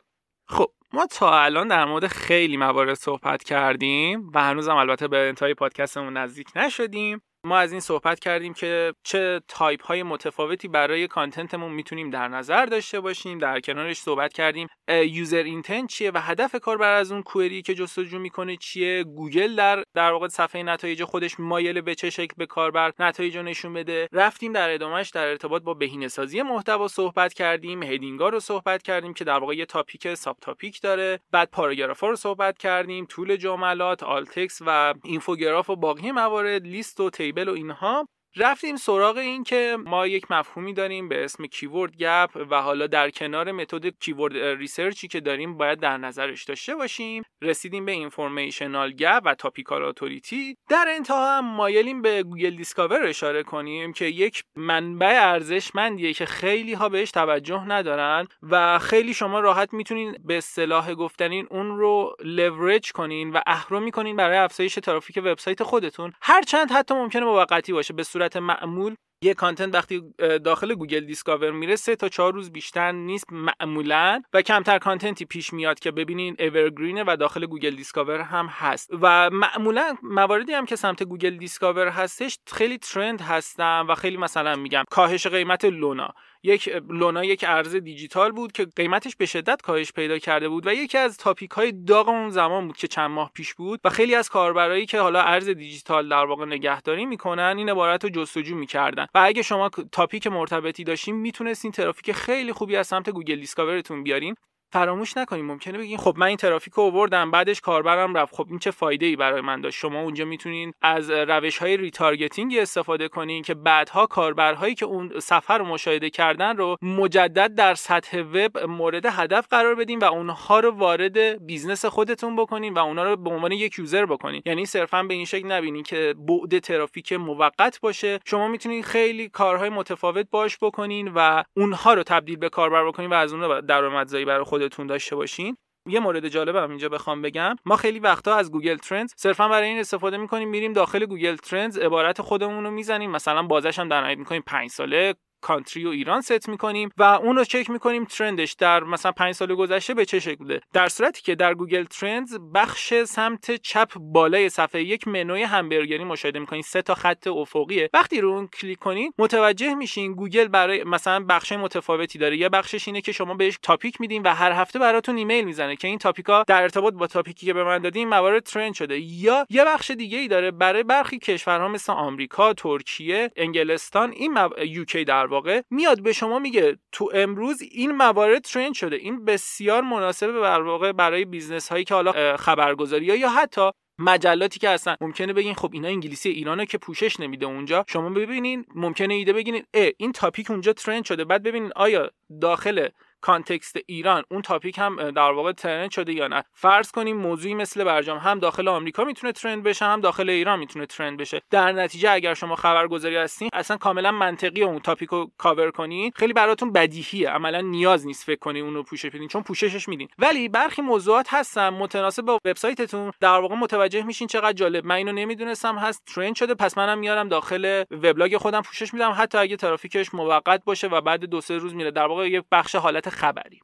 خب 0.47 0.67
ما 0.93 1.05
تا 1.05 1.39
الان 1.39 1.67
در 1.67 1.86
مورد 1.86 2.08
خیلی 2.08 2.58
موارد 2.58 2.93
صحبت 2.93 3.43
کردیم 3.43 4.32
و 4.34 4.43
هنوزم 4.43 4.75
البته 4.75 5.08
به 5.08 5.17
انتهای 5.17 5.53
پادکستمون 5.53 6.17
نزدیک 6.17 6.47
نشدیم. 6.55 7.21
ما 7.43 7.58
از 7.58 7.71
این 7.71 7.82
صحبت 7.82 8.19
کردیم 8.19 8.54
که 8.54 8.93
چه 9.04 9.41
تایپ 9.47 9.84
های 9.84 10.04
متفاوتی 10.04 10.67
برای 10.67 11.08
content 11.08 11.52
مون 11.52 11.72
می‌تونیم 11.71 12.10
در 12.10 12.28
نظر 12.28 12.65
داشته 12.65 12.99
باشیم. 12.99 13.38
در 13.38 13.60
کنارش 13.60 13.97
صحبت 13.97 14.34
کردیم 14.34 14.67
user 14.89 15.43
intent 15.43 15.89
چیه 15.89 16.12
و 16.12 16.17
هدف 16.17 16.56
کاربر 16.56 16.93
از 16.93 17.12
اون 17.12 17.23
query 17.24 17.62
که 17.62 17.73
جستجو 17.73 18.19
می‌کنه 18.19 18.58
چیه. 18.58 19.04
گوگل 19.04 19.56
در 19.56 19.84
در 19.93 20.12
واقع 20.12 20.28
صفحه 20.28 20.63
نتایج 20.63 21.04
خودش 21.04 21.39
مایل 21.39 21.82
به 21.82 21.95
چه 21.95 22.10
شکل 22.10 22.34
به 22.38 22.45
کاربر 22.45 22.91
نتایج 22.99 23.38
رو 23.38 23.43
نشون 23.43 23.73
بده. 23.73 24.08
رفتیم 24.12 24.54
در 24.54 24.69
ادامهش 24.69 25.10
در 25.10 25.28
ارتباط 25.28 25.63
با 25.63 25.73
بهینه 25.73 26.08
سازی 26.08 26.41
محتوا 26.41 26.88
صحبت 26.88 27.34
کردیم. 27.34 27.84
heading 27.84 28.24
ا 28.24 28.30
رو 28.30 28.39
صحبت 28.39 28.84
کردیم 28.84 29.13
که 29.13 29.23
در 29.23 29.39
واقع 29.39 29.56
یه 29.56 29.65
topic 29.65 30.13
sub 30.13 30.38
topic 30.41 30.82
داره. 30.82 31.19
بعد 31.32 31.49
پاراگرافا 31.52 32.08
رو 32.08 32.15
صحبت 32.15 32.58
کردیم 32.58 33.06
طول 33.06 33.36
جملات 33.36 34.04
alt 34.04 34.28
text 34.28 34.60
و 34.65 34.93
infograph 35.04 35.69
و 35.69 35.75
باقی 35.75 36.12
موارد 36.12 36.63
لیست 36.67 36.99
و 36.99 37.10
table 37.30 37.50
و 37.50 37.54
اینها. 37.54 38.08
رفتیم 38.36 38.76
سراغ 38.76 39.18
این 39.18 39.44
که 39.44 39.78
ما 39.86 40.08
یک 40.08 40.32
مفهومی 40.32 40.74
داریم 40.74 41.10
به 41.10 41.24
اسم 41.24 41.46
keyword 41.45 41.98
gap 41.98 42.30
و 42.50 42.62
حالا 42.62 42.88
در 42.88 43.10
کنار 43.10 43.52
متد 43.52 44.00
keyword 44.00 44.38
research 44.38 45.00
ی 45.00 45.08
که 45.08 45.20
داریم 45.20 45.58
باید 45.58 45.80
در 45.80 45.98
نظرش 45.98 46.44
داشته 46.44 46.76
باشیم 46.76 47.24
رسیدیم 47.42 47.86
به 47.86 47.92
informational 47.91 48.91
gap 48.91 49.22
و 49.26 49.36
topical 49.36 49.84
authority 49.84 50.58
در 50.70 50.86
انتها 50.89 51.38
هم 51.38 51.46
مایلیم 51.46 52.02
به 52.02 52.24
گوگل 52.24 52.56
دیسکاور 52.56 53.04
اشاره 53.06 53.44
کنیم 53.44 53.94
که 53.94 54.06
یک 54.06 54.44
منبع 54.56 55.20
ارزشمندیه 55.22 56.13
که 56.13 56.26
خیلی 56.26 56.74
ها 56.74 56.89
بهش 56.89 57.12
توجه 57.12 57.65
ندارن 57.68 58.28
و 58.42 58.80
خیلی 58.80 59.13
شما 59.13 59.39
راحت 59.39 59.74
می‌تونین 59.74 60.15
به 60.26 60.38
اصطلاح 60.38 60.94
گفتنی 60.93 61.48
اون 61.52 61.78
رو 61.78 62.15
لورج 62.24 62.92
کنین 62.92 63.32
و 63.32 63.39
اهرم 63.46 63.84
می‌کنین 63.84 64.15
برای 64.15 64.38
افزایش 64.38 64.76
ترافیک 64.76 65.18
وبسایت 65.18 65.63
خودتون. 65.63 66.13
هرچند 66.22 66.72
حتی 66.72 66.94
ممکنه 66.94 67.26
موقتی 67.26 67.74
باشه 67.74 67.94
به 67.94 68.04
صورت 68.04 68.29
معمول 68.38 68.95
یه 69.21 69.34
content 69.34 69.76
وقتی 69.75 70.01
داخل 70.43 70.75
گوگل 70.75 70.99
دیسکاور 70.99 71.51
میره 71.51 71.75
سه 71.75 71.95
تا 71.95 72.10
چهار 72.10 72.34
روز 72.34 72.51
بیشتر 72.51 72.91
نیست 72.91 73.25
معمولا 73.32 74.21
و 74.34 74.41
کمتر 74.41 74.77
content 74.78 75.19
ی 75.19 75.26
پیش 75.25 75.53
میاد 75.53 75.79
که 75.79 75.91
ببینین 75.91 76.36
evergreen 76.39 76.97
ه 76.97 77.04
و 77.08 77.17
داخل 77.19 77.45
گوگل 77.45 77.75
دیسکاور 77.75 78.21
هم 78.21 78.45
هست. 78.45 78.89
و 79.01 79.29
معمولا 79.29 79.95
مواردی 80.03 80.53
هم 80.53 80.65
که 80.65 80.75
سمت 80.75 81.03
گوگل 81.03 81.38
دیسکاور 81.38 81.88
هستش 81.88 82.39
خیلی 82.53 82.77
trend 82.78 83.22
هستن 83.21 83.82
و 83.82 83.95
خیلی 83.95 84.17
مثلا 84.17 84.55
میگم 84.55 84.84
کاهش 84.89 85.27
قیمت 85.27 85.65
لونا. 85.65 86.13
یک 86.43 86.69
لونا 86.89 87.23
یک 87.23 87.45
ارز 87.47 87.75
دیجیتال 87.75 88.32
بود 88.32 88.51
که 88.51 88.67
قیمتش 88.75 89.15
به 89.15 89.25
شدت 89.25 89.62
کاهش 89.62 89.91
پیدا 89.91 90.17
کرده 90.17 90.49
بود 90.49 90.67
و 90.67 90.73
یکی 90.73 90.97
از 90.97 91.17
topic 91.17 91.52
های 91.51 91.71
داغ 91.71 92.10
اون 92.10 92.29
زمان 92.29 92.67
بود 92.67 92.77
که 92.77 92.88
چند 92.88 93.12
ماه 93.12 93.32
پیش 93.34 93.53
بود 93.53 93.79
و 93.84 93.89
خیلی 93.89 94.15
از 94.15 94.29
کاربرایی 94.29 94.86
که 94.86 94.99
حالا 94.99 95.21
ارز 95.21 95.49
دیجیتال 95.49 96.10
در 96.10 96.25
واقع 96.25 96.45
نگهداری 96.45 97.05
می‌کنن 97.05 97.53
این 97.58 97.69
عبارت 97.69 98.03
رو 98.03 98.10
جستجو 98.10 98.55
می‌کردن. 98.55 99.08
و 99.15 99.19
اگه 99.26 99.41
شما 99.41 99.69
topic 99.69 100.28
مرتبطی 100.28 100.84
داشتین 100.84 101.15
می‌تونستین 101.15 101.72
ترافیک 101.72 102.12
خیلی 102.12 102.54
خوبی 102.54 102.76
از 102.76 102.88
سمت 102.88 103.10
گوگل 103.10 103.36
دیسکاورتون 103.39 104.04
بیارین. 104.04 104.36
فراموش 104.71 105.17
نکنیم 105.17 105.45
ممکنه 105.45 105.77
بگین 105.77 105.97
خب 105.97 106.13
من 106.17 106.27
این 106.27 106.38
ترافیک 106.38 106.73
رو 106.73 106.84
آوردم 106.84 107.32
بعدش 107.32 107.62
کاربرم 107.62 108.17
رفت. 108.17 108.36
خب 108.36 108.47
این 108.49 108.60
چه 108.60 108.71
فایده 108.71 109.05
ای 109.05 109.15
برای 109.15 109.41
من 109.41 109.62
داشت؟ 109.62 109.79
شما 109.79 110.01
اونجا 110.01 110.25
می‌تونین 110.25 110.73
از 110.82 111.10
روش 111.12 111.58
های 111.58 111.77
retargeting 111.78 112.58
استفاده 112.58 113.08
کنین 113.08 113.43
که 113.43 113.53
بعدها 113.53 114.05
کاربرهایی 114.05 114.75
که 114.75 114.86
اون 114.86 115.19
صفحه 115.19 115.58
رو 115.58 115.65
مشاهده 115.65 116.10
کردن 116.10 116.58
رو 116.58 116.77
مجدد 116.82 117.55
در 117.55 117.73
سطح 117.73 118.21
وب 118.21 118.58
مورد 118.58 119.05
هدف 119.05 119.47
قرار 119.49 119.75
بدین 119.75 119.99
و 119.99 120.03
اونها 120.05 120.60
رو 120.60 120.71
وارد 120.71 121.45
business 121.45 121.86
خودتون 121.86 122.36
بکنین 122.36 122.73
و 122.73 122.79
اونها 122.79 123.03
رو 123.03 123.15
به 123.15 123.29
عنوان 123.29 123.51
یک 123.51 123.79
user 123.80 124.06
بکنین. 124.05 124.41
یعنی 124.45 124.65
صرفا 124.65 125.03
به 125.03 125.13
این 125.13 125.25
شکل 125.25 125.51
نبینین 125.51 125.84
که 125.84 126.15
بعد 126.17 126.60
ترافیک 126.60 127.13
موقت 127.13 127.79
باشه. 127.82 128.19
شما 128.25 128.47
می‌تونین 128.47 128.84
خیلی 128.84 129.29
کارهای 129.29 129.69
متفاوت 129.69 130.27
باش 130.32 130.58
بکنین 130.62 131.12
و 131.15 131.43
اونها 131.58 131.93
رو 131.93 132.03
تبدیل 132.03 132.38
به 132.38 132.49
کاربر 132.49 132.88
بکنین 132.88 133.10
و 133.10 133.13
از 133.13 133.34
اون 133.34 133.62
درآمدزایی 133.62 134.25
برای 134.25 134.43
خودتون 134.60 134.88
داشته 134.88 135.15
باشین. 135.15 135.58
یه 135.88 136.00
مورد 136.00 136.28
جالبم 136.28 136.69
اینجا 136.69 136.89
بخوام 136.89 137.22
بگم. 137.22 137.56
ما 137.65 137.76
خیلی 137.76 138.00
وقتا 138.00 138.36
از 138.36 138.52
گوگل 138.52 138.78
ترندز 138.78 139.13
صرفا 139.17 139.48
برای 139.48 139.67
این 139.67 139.80
استفاده 139.80 140.17
می‌کنیم 140.17 140.50
میریم 140.50 140.74
داخل 140.74 141.06
گوگل 141.06 141.36
ترندز 141.36 141.78
عبارت 141.78 142.22
خودمون 142.22 142.63
رو 142.63 142.72
می‌زنیم. 142.72 143.12
مثلا 143.12 143.43
بازه‌ش 143.43 143.80
هم 143.80 143.89
در 143.89 144.02
نهایت 144.02 144.17
می‌کنیم 144.17 144.43
5 144.45 144.69
ساله. 144.69 145.15
country 145.41 145.86
رو 145.86 145.89
ایران 145.89 146.21
ست 146.21 146.49
می‌کنیم 146.49 146.89
و 146.97 147.04
اون 147.04 147.36
رو 147.36 147.43
چک 147.43 147.69
می‌کنیم 147.69 148.06
trend 148.06 148.40
ش 148.40 148.54
در 148.54 148.84
مثلا 148.84 149.12
5 149.12 149.36
سال 149.36 149.56
گذشته 149.56 149.93
به 149.93 150.06
چه 150.06 150.19
شکل 150.19 150.36
بوده. 150.36 150.62
در 150.73 150.88
صورتی 150.88 151.21
که 151.21 151.36
در 151.36 151.54
گوگل 151.54 151.84
ترندز 151.84 152.38
بخش 152.54 152.93
سمت 153.04 153.56
چپ 153.56 153.89
بالای 153.95 154.49
صفحه 154.49 154.84
یک 154.84 155.08
منوی 155.08 155.43
همبرگری 155.43 156.04
مشاهده 156.04 156.39
می‌کنین. 156.39 156.62
سه 156.62 156.82
تا 156.82 156.95
خط 156.95 157.28
افقیه. 157.28 157.89
وقتی 157.93 158.21
رو 158.21 158.30
اون 158.30 158.47
کلیک 158.47 158.80
کنین 158.80 159.13
متوجه 159.17 159.73
میشین 159.73 160.13
گوگل 160.13 160.47
برای 160.47 160.84
مثلا 160.84 161.25
بخش 161.30 161.52
متفاوتی 161.52 162.19
داره. 162.19 162.38
یه 162.38 162.49
بخشش 162.49 162.88
اینه 162.88 163.02
که 163.02 163.12
شما 163.12 163.34
بهش 163.34 163.60
topic 163.62 164.02
میدین 164.02 164.21
و 164.21 164.34
هر 164.34 164.52
هفته 164.52 164.80
براتون 164.80 165.17
ایمیل 165.17 165.45
می‌زنه 165.45 165.75
که 165.75 165.88
این 165.88 165.97
topic 165.98 166.36
ا 166.36 166.43
در 166.47 166.62
ارتباط 166.62 166.93
با 166.93 167.08
topic 167.08 167.39
ی 167.39 167.45
که 167.45 167.54
به 167.54 167.63
من 167.63 167.78
دادین 167.78 168.08
موارد 168.08 168.43
trend 168.43 168.74
شده. 168.73 168.99
یا 168.99 169.45
یه 169.49 169.65
بخش 169.65 169.91
دیگه 169.91 170.17
ای 170.17 170.28
داره 170.28 170.52
برای 170.52 170.84
برخی 170.84 171.19
کشورها 171.19 171.67
مثل 171.67 171.93
آمریکا 171.93 172.54
ترکیه 172.54 173.32
انگلستان 173.36 174.12
این 174.12 174.34
مو... 174.34 174.49
UK 174.65 175.04
در 175.04 175.28
واقع 175.30 175.62
میاد 175.70 176.02
به 176.02 176.13
شما 176.13 176.39
میگه 176.39 176.78
تو 176.92 177.10
امروز 177.13 177.62
این 177.62 177.92
موارد 177.92 178.42
trend 178.41 178.74
شده. 178.74 178.96
این 178.96 179.26
بسیار 179.26 179.82
مناسبه 179.82 180.32
در 180.32 180.62
واقع 180.62 180.92
برای 180.92 181.26
business 181.26 181.69
هایی 181.70 181.84
که 181.84 181.94
حالا 181.94 182.38
خبرگزاری 182.38 183.06
یا 183.06 183.30
حتی 183.30 183.72
مجلاتی 184.00 184.60
که 184.60 184.70
هستن. 184.70 184.96
ممکنه 185.02 185.34
بگین 185.34 185.54
خب 185.54 185.70
اینا 185.74 185.88
انگلیسی 185.88 186.30
ایرانه 186.30 186.65
که 186.65 186.78
پوشش 186.78 187.20
نمیده 187.20 187.46
اونجا. 187.46 187.86
شما 187.88 188.10
ببینین 188.10 188.65
ممکنه 188.76 189.13
ایده 189.13 189.34
بگیرین 189.34 189.63
اه 189.74 189.89
این 189.98 190.12
topic 190.12 190.52
اونجا 190.52 190.74
trend 190.74 191.06
شده. 191.06 191.26
بعد 191.26 191.44
ببینین 191.44 191.72
آیا 191.76 192.12
داخل 192.42 192.88
context 193.22 193.78
ایران 193.86 194.23
اون 194.32 194.41
topic 194.41 194.78
هم 194.77 195.12
در 195.12 195.32
واقع 195.32 195.51
trend 195.52 195.91
شده 195.91 196.13
یا 196.13 196.27
نه؟ 196.27 196.43
فرض 196.53 196.91
کنیم 196.91 197.17
موضوعی 197.17 197.53
مثل 197.53 197.84
برجام 197.84 198.17
هم 198.17 198.39
داخل 198.39 198.67
آمریکا 198.67 199.03
می‌تونه 199.03 199.34
trend 199.34 199.63
بشه 199.63 199.86
هم 199.86 200.01
داخل 200.01 200.29
ایران 200.29 200.60
می‌تونه 200.60 200.86
trend 200.86 201.17
بشه. 201.17 201.41
در 201.49 201.71
نتیجه 201.71 202.12
اگر 202.12 202.34
شما 202.34 202.55
خبرگزاری 202.55 203.15
هستین 203.15 203.49
اصلا 203.53 203.77
کاملا 203.77 204.12
منطقی 204.12 204.63
اون 204.63 204.79
topic 204.80 205.10
کاور 205.38 205.71
کنین. 205.71 206.12
خیلی 206.15 206.34
براتون 206.34 206.71
بدیهیه. 206.71 207.29
عملا 207.29 207.62
نیاز 207.62 208.05
نیست 208.05 208.23
فکر 208.23 208.39
کنین 208.39 208.63
اون 208.63 208.73
رو 208.73 208.84
پوشش 208.84 209.10
بدین 209.10 209.27
چون 209.27 209.43
پوششش 209.43 209.88
میدین. 209.89 210.08
ولی 210.19 210.49
برخی 210.49 210.82
موضوعات 210.82 211.27
هستن 211.29 211.69
متناسب 211.69 212.21
با 212.21 212.39
وبسایتتون. 212.45 213.12
در 213.19 213.39
واقع 213.39 213.55
متوجه 213.55 214.03
میشین 214.03 214.27
چقدر 214.27 214.53
جالب. 214.53 214.86
من 214.86 214.95
اینو 214.95 215.12
نمی‌دونستم 215.12 215.77
هست 215.77 216.05
trend 216.15 216.36
شده 216.36 216.53
پس 216.53 216.77
منم 216.77 216.99
میارم 216.99 217.27
داخل 217.27 217.84
وبلاگ 217.91 218.38
خودم 218.38 218.62
پوشش 218.62 218.93
میدم. 218.93 219.15
حتی 219.17 219.38
اگه 219.38 219.55
ترافیکش 219.55 220.13
موقت 220.13 220.63
باشه 220.65 220.88
و 220.88 221.01
بعد 221.01 221.25
دو 221.25 221.41
سه 221.41 221.58
روز 221.58 221.75
میره. 221.75 221.91
در 221.91 222.05
واقع 222.05 222.29
یک 222.29 222.43
بخش 222.51 222.75
حالت 222.75 223.09
خبری. 223.10 223.60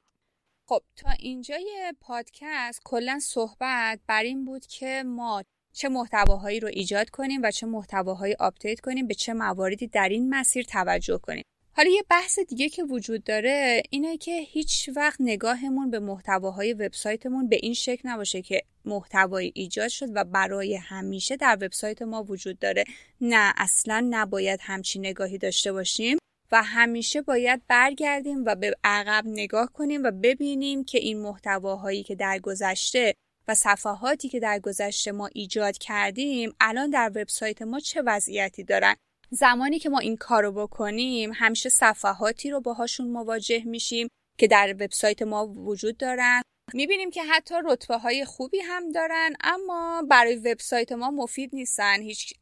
خب 0.67 0.81
تا 0.95 1.09
اینجای 1.19 1.93
پادکست 2.01 2.81
کلا 2.83 3.19
صحبت 3.19 3.99
بر 4.07 4.23
این 4.23 4.45
بود 4.45 4.65
که 4.65 5.03
ما 5.05 5.43
چه 5.73 5.89
محتواهایی 5.89 6.59
رو 6.59 6.67
ایجاد 6.67 7.09
کنیم 7.09 7.41
و 7.43 7.51
چه 7.51 7.67
محتواهایی 7.67 8.35
update 8.39 8.79
کنیم 8.79 9.07
به 9.07 9.13
چه 9.13 9.33
مواردی 9.33 9.87
در 9.87 10.09
این 10.09 10.29
مسیر 10.29 10.65
توجه 10.65 11.17
کنیم. 11.17 11.43
حالا 11.77 11.89
یه 11.89 12.03
بحث 12.09 12.39
دیگه 12.39 12.69
که 12.69 12.83
وجود 12.83 13.23
داره 13.23 13.83
اینه 13.89 14.17
که 14.17 14.41
هیچ 14.41 14.89
وقت 14.95 15.17
نگاهمون 15.19 15.89
به 15.89 15.99
محتواهای 15.99 16.73
وبسایتمون 16.73 17.49
به 17.49 17.59
این 17.61 17.73
شکل 17.73 18.09
نباشه 18.09 18.41
که 18.41 18.61
محتوایی 18.85 19.51
ایجاد 19.55 19.87
شد 19.87 20.07
و 20.13 20.23
برای 20.23 20.75
همیشه 20.75 21.37
در 21.37 21.57
وبسایت 21.61 22.01
ما 22.01 22.23
وجود 22.23 22.59
داره. 22.59 22.83
نه 23.21 23.53
اصلا 23.57 24.07
نباید 24.09 24.59
همچین 24.63 25.05
نگاهی 25.05 25.37
داشته 25.37 25.71
باشیم. 25.71 26.17
و 26.51 26.63
همیشه 26.63 27.21
باید 27.21 27.61
برگردیم 27.67 28.45
و 28.45 28.55
به 28.55 28.75
عقب 28.83 29.23
نگاه 29.27 29.73
کنیم 29.73 30.03
و 30.03 30.11
ببینیم 30.11 30.83
که 30.83 30.97
این 30.97 31.21
محتواهایی 31.21 32.03
که 32.03 32.15
در 32.15 32.39
گذشته 32.39 33.13
و 33.47 33.55
صفحاتی 33.55 34.29
که 34.29 34.39
در 34.39 34.59
گذشته 34.59 35.11
ما 35.11 35.29
ایجاد 35.33 35.77
کردیم 35.77 36.55
الان 36.59 36.89
در 36.89 37.11
وبسایت 37.15 37.61
ما 37.61 37.79
چه 37.79 38.01
وضعیتی 38.05 38.63
دارن؟ 38.63 38.95
زمانی 39.29 39.79
که 39.79 39.89
ما 39.89 39.99
این 39.99 40.17
کارو 40.17 40.51
بکنیم 40.51 41.31
همیشه 41.35 41.69
صفحاتی 41.69 42.49
رو 42.49 42.61
باهاشون 42.61 43.07
مواجه 43.07 43.63
میشیم 43.63 44.07
که 44.37 44.47
در 44.47 44.75
وبسایت 44.79 45.21
ما 45.21 45.47
وجود 45.47 45.97
دارن. 45.97 46.41
می‌بینیم 46.73 47.09
که 47.09 47.23
حتی 47.23 47.55
رتبه 47.65 47.97
های 47.97 48.25
خوبی 48.25 48.59
هم 48.59 48.91
دارن 48.91 49.33
اما 49.41 50.03
برای 50.09 50.35
وبسایت 50.35 50.91
ما 50.91 51.11
مفید 51.11 51.49
نیستن. 51.53 52.01
هیچ 52.01 52.33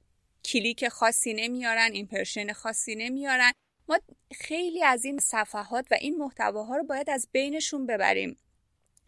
کلیک 0.45 0.87
خاصی 0.87 1.33
نمیارن 1.33 1.89
impression 1.93 2.53
خاصی 2.53 2.95
نمیارن. 2.95 3.51
ما 3.89 3.99
خیلی 4.33 4.83
از 4.83 5.05
این 5.05 5.19
صفحات 5.19 5.87
و 5.91 5.95
این 6.01 6.17
محتواها 6.17 6.77
رو 6.77 6.83
باید 6.83 7.09
از 7.09 7.27
بینشون 7.31 7.85
ببریم. 7.85 8.37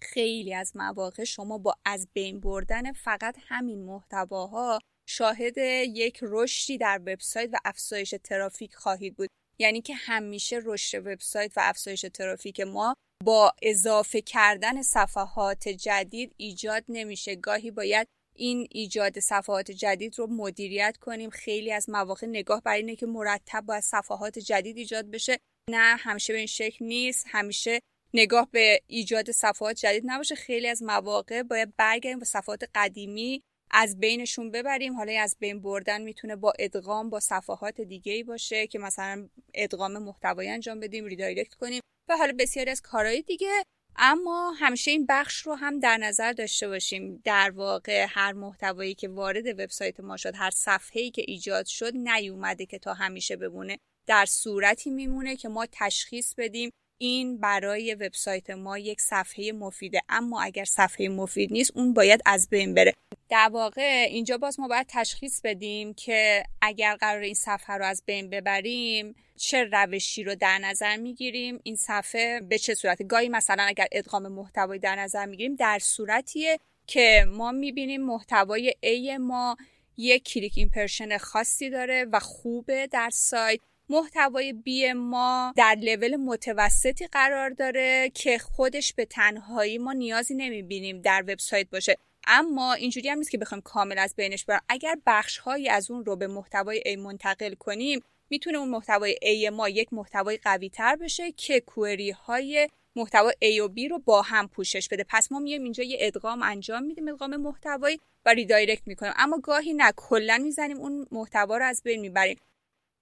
خیلی 0.01 0.53
از 0.53 0.75
مواقع 0.75 1.23
شما 1.23 1.57
با 1.57 1.75
از 1.85 2.07
بین 2.13 2.39
بردن 2.39 2.91
فقط 2.93 3.37
همین 3.47 3.83
محتواها 3.83 4.79
شاهد 5.09 5.57
یک 5.87 6.19
رشدی 6.21 6.77
در 6.77 7.01
وبسایت 7.05 7.49
و 7.53 7.57
افزایش 7.65 8.15
ترافیک 8.23 8.75
خواهید 8.75 9.15
بود. 9.15 9.29
یعنی 9.59 9.81
که 9.81 9.93
همیشه 9.95 10.59
رشد 10.63 11.07
وبسایت 11.07 11.51
و 11.57 11.61
افزایش 11.63 12.05
ترافیک 12.13 12.59
ما 12.59 12.95
با 13.23 13.53
اضافه 13.61 14.21
کردن 14.21 14.81
صفحات 14.81 15.69
جدید 15.69 16.33
ایجاد 16.37 16.83
نمیشه. 16.89 17.35
گاهی 17.35 17.71
باید 17.71 18.07
این 18.35 18.67
ایجاد 18.71 19.19
صفحات 19.19 19.71
جدید 19.71 20.19
رو 20.19 20.27
مدیریت 20.27 20.97
کنیم. 20.97 21.29
خیلی 21.29 21.71
از 21.71 21.89
مواقع 21.89 22.27
نگاه 22.27 22.61
بر 22.61 22.73
اینه 22.73 22.95
که 22.95 23.05
مرتب 23.05 23.61
باید 23.61 23.83
صفحات 23.83 24.39
جدید 24.39 24.77
ایجاد 24.77 25.11
بشه. 25.11 25.37
نه 25.69 25.95
همیشه 25.95 26.33
به 26.33 26.39
این 26.39 26.47
شکل 26.47 26.85
نیست. 26.85 27.25
همیشه 27.29 27.79
نگاه 28.13 28.47
به 28.51 28.81
ایجاد 28.87 29.31
صفحات 29.31 29.75
جدید 29.75 30.03
نباشه. 30.05 30.35
خیلی 30.35 30.67
از 30.67 30.83
مواقع 30.83 31.43
باید 31.43 31.73
برگردیم 31.77 32.19
به 32.19 32.25
صفحات 32.25 32.63
قدیمی 32.75 33.43
از 33.71 33.99
بینشون 33.99 34.51
ببریم. 34.51 34.93
حالا 34.93 35.21
از 35.21 35.37
بین 35.39 35.61
بردن 35.61 36.01
می‌تونه 36.01 36.35
با 36.35 36.53
ادغام 36.59 37.09
با 37.09 37.19
صفحات 37.19 37.81
دیگه 37.81 38.13
ای 38.13 38.23
باشه 38.23 38.67
که 38.67 38.79
مثلا 38.79 39.29
ادغام 39.53 39.97
محتوایی 39.97 40.49
انجام 40.49 40.79
بدیم 40.79 41.05
ریدایرکت 41.05 41.53
کنیم. 41.53 41.81
و 42.09 42.17
حالا 42.17 42.33
بسیاری 42.39 42.71
از 42.71 42.81
کارهای 42.81 43.21
دیگه 43.21 43.63
اما 43.97 44.51
همیشه 44.51 44.91
این 44.91 45.05
بخش 45.09 45.39
رو 45.41 45.55
هم 45.55 45.79
در 45.79 45.97
نظر 45.97 46.33
داشته 46.33 46.67
باشیم. 46.67 47.21
در 47.23 47.51
واقع 47.55 48.05
هر 48.09 48.33
محتوایی 48.33 48.95
که 48.95 49.07
وارد 49.07 49.47
وبسایت 49.47 49.99
ما 49.99 50.17
شد 50.17 50.35
هر 50.35 50.49
صفحه‌ای 50.49 51.11
که 51.11 51.23
ایجاد 51.27 51.65
شد 51.65 51.95
نیومده 51.95 52.65
که 52.65 52.79
تا 52.79 52.93
همیشه 52.93 53.35
بمونه. 53.35 53.79
در 54.07 54.25
صورتی 54.25 54.89
میمونه 54.89 55.35
که 55.35 55.49
ما 55.49 55.65
تشخیص 55.71 56.33
بدیم 56.37 56.71
این 56.97 57.37
برای 57.37 57.95
وبسایت 57.95 58.49
ما 58.49 58.77
یک 58.77 59.01
صفحه 59.01 59.51
مفیده. 59.51 60.01
اما 60.09 60.41
اگر 60.41 60.65
صفحه 60.65 61.09
مفید 61.09 61.51
نیست 61.51 61.71
اون 61.75 61.93
باید 61.93 62.21
از 62.25 62.49
بین 62.49 62.73
بره. 62.73 62.93
در 63.29 63.49
واقع 63.53 64.05
اینجا 64.09 64.37
باز 64.37 64.59
ما 64.59 64.67
باید 64.67 64.85
تشخیص 64.89 65.41
بدیم 65.43 65.93
که 65.93 66.43
اگر 66.61 66.95
قرار 66.95 67.21
این 67.21 67.33
صفحه 67.33 67.75
رو 67.75 67.85
از 67.85 68.03
بین 68.05 68.29
ببریم 68.29 69.15
چه 69.37 69.63
روشی 69.63 70.23
رو 70.23 70.35
در 70.35 70.57
نظر 70.57 70.97
می‌گیریم؟ 70.97 71.59
این 71.63 71.75
صفحه 71.75 72.41
به 72.49 72.57
چه 72.57 72.73
صورتی؟ 72.73 73.03
گاهی 73.03 73.29
مثلا 73.29 73.63
اگر 73.63 73.87
ادغام 73.91 74.27
محتوایی 74.27 74.79
در 74.79 74.95
نظر 74.95 75.25
می‌گیریم 75.25 75.55
در 75.55 75.79
صورتیه 75.79 76.59
که 76.87 77.25
ما 77.29 77.51
می‌بینیم 77.51 78.01
محتوای 78.01 78.73
A 78.83 79.19
ما 79.19 79.57
یک 79.97 80.23
کلیک 80.23 80.53
impression 80.55 81.17
خاصی 81.17 81.69
داره 81.69 82.05
و 82.11 82.19
خوبه 82.19 82.87
در 82.87 83.09
سایت. 83.13 83.59
محتوای 83.89 84.53
B 84.53 84.93
ما 84.93 85.53
در 85.55 85.77
لول 85.81 86.15
متوسطی 86.15 87.07
قرار 87.07 87.49
داره 87.49 88.11
که 88.13 88.37
خودش 88.37 88.93
به 88.93 89.05
تنهایی 89.05 89.77
ما 89.77 89.93
نیازی 89.93 90.35
نمی‌بینیم 90.35 91.01
در 91.01 91.21
وبسایت 91.27 91.69
باشه. 91.69 91.97
اما 92.27 92.73
اینجوری 92.73 93.09
هم 93.09 93.17
نیست 93.17 93.31
که 93.31 93.37
بخوایم 93.37 93.61
کامل 93.61 93.97
از 93.97 94.15
بینش 94.15 94.45
ببریم 94.45 94.61
اگر 94.69 94.97
بخش 95.05 95.37
هایی 95.37 95.69
از 95.69 95.91
اون 95.91 96.05
رو 96.05 96.15
به 96.15 96.27
محتوای 96.27 96.83
A 96.85 96.97
منتقل 96.97 97.53
کنیم 97.53 98.03
می‌تونه 98.29 98.57
اون 98.57 98.69
محتوای 98.69 99.15
A 99.23 99.51
ما 99.51 99.69
یک 99.69 99.93
محتوای 99.93 100.37
قوی 100.37 100.69
تر 100.69 100.95
بشه 100.95 101.31
که 101.31 101.59
query 101.59 102.11
های 102.11 102.69
محتوا 102.95 103.31
A 103.31 103.59
و 103.59 103.67
B 103.67 103.89
رو 103.89 103.99
با 103.99 104.21
هم 104.21 104.47
پوشش 104.47 104.87
بده. 104.87 105.05
پس 105.09 105.31
ما 105.31 105.39
میایم 105.39 105.63
اینجا 105.63 105.83
یه 105.83 105.97
ادغام 106.01 106.43
انجام 106.43 106.83
میدیم 106.83 107.07
ادغام 107.07 107.35
محتوایی 107.35 107.99
و 108.25 108.29
redirect 108.29 108.87
می‌کنیم. 108.87 109.13
اما 109.15 109.39
گاهی 109.39 109.73
نه 109.73 109.91
کلا 109.95 110.37
می‌زنیم 110.43 110.77
اون 110.77 111.07
محتوا 111.11 111.57
رو 111.57 111.65
از 111.65 111.81
بین 111.83 112.01
می‌بریم. 112.01 112.37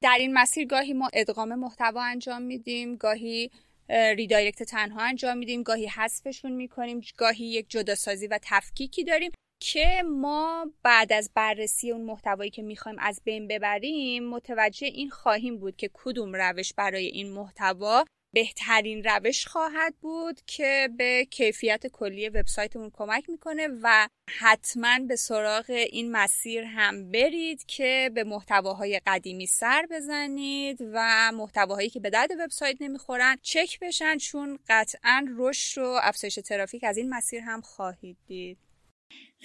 در 0.01 0.17
این 0.19 0.33
مسیر 0.33 0.67
گاهی 0.67 0.93
ما 0.93 1.09
ادغام 1.13 1.55
محتوا 1.55 2.03
انجام 2.03 2.41
میدیم 2.41 2.95
گاهی 2.95 3.51
redirect 3.89 4.63
تنها 4.63 5.02
انجام 5.02 5.38
میدیم 5.38 5.63
گاهی 5.63 5.88
حذفشون 5.88 6.52
می‌کنیم 6.52 7.02
گاهی 7.17 7.46
یک 7.46 7.69
جداسازی 7.69 8.28
و 8.28 8.39
تفکیکی 8.41 9.04
داریم 9.04 9.32
که 9.62 10.04
ما 10.06 10.72
بعد 10.84 11.13
از 11.13 11.32
بررسی 11.36 11.91
اون 11.91 12.02
محتوایی 12.02 12.50
که 12.50 12.62
می‌خوایم 12.62 13.00
از 13.00 13.22
بین 13.24 13.48
ببریم 13.48 14.30
متوجه 14.30 14.88
این 14.88 15.10
خواهیم 15.10 15.58
بود 15.58 15.76
که 15.76 15.89
کدوم 15.93 16.36
روش 16.36 16.74
برای 16.74 17.06
این 17.06 17.32
محتوا 17.32 18.06
بهترین 18.34 19.04
روش 19.04 19.48
خواهد 19.48 19.96
بود 20.02 20.41
که 20.48 20.89
به 20.98 21.26
کیفیت 21.26 21.88
کلی 21.88 22.30
وبسایتمون 22.30 22.89
کمک 22.93 23.30
می‌کنه 23.30 23.67
و 23.82 24.10
حتما 24.39 25.00
به 25.08 25.15
سراغ 25.15 25.69
این 25.69 26.12
مسیر 26.12 26.63
هم 26.63 27.12
برید 27.12 27.65
که 27.65 28.12
به 28.13 28.24
محتواهای 28.24 29.02
قدیمی 29.08 29.48
سر 29.48 29.88
بزنید 29.91 30.78
و 30.93 31.32
محتواهایی 31.32 31.89
که 31.89 32.00
به 32.00 32.10
درد 32.10 32.32
وبسایت 32.39 32.78
نمی‌خورن 32.82 33.38
چک 33.41 33.80
بشن 33.80 34.17
چون 34.17 34.60
قطعا 34.69 35.28
رشد 35.38 35.82
و 35.82 36.00
افزایش 36.02 36.36
ترافیک 36.36 36.84
از 36.84 36.98
این 36.98 37.10
مسیر 37.10 37.41
هم 37.41 37.62
خواهید 37.62 38.17
دید. 38.28 38.62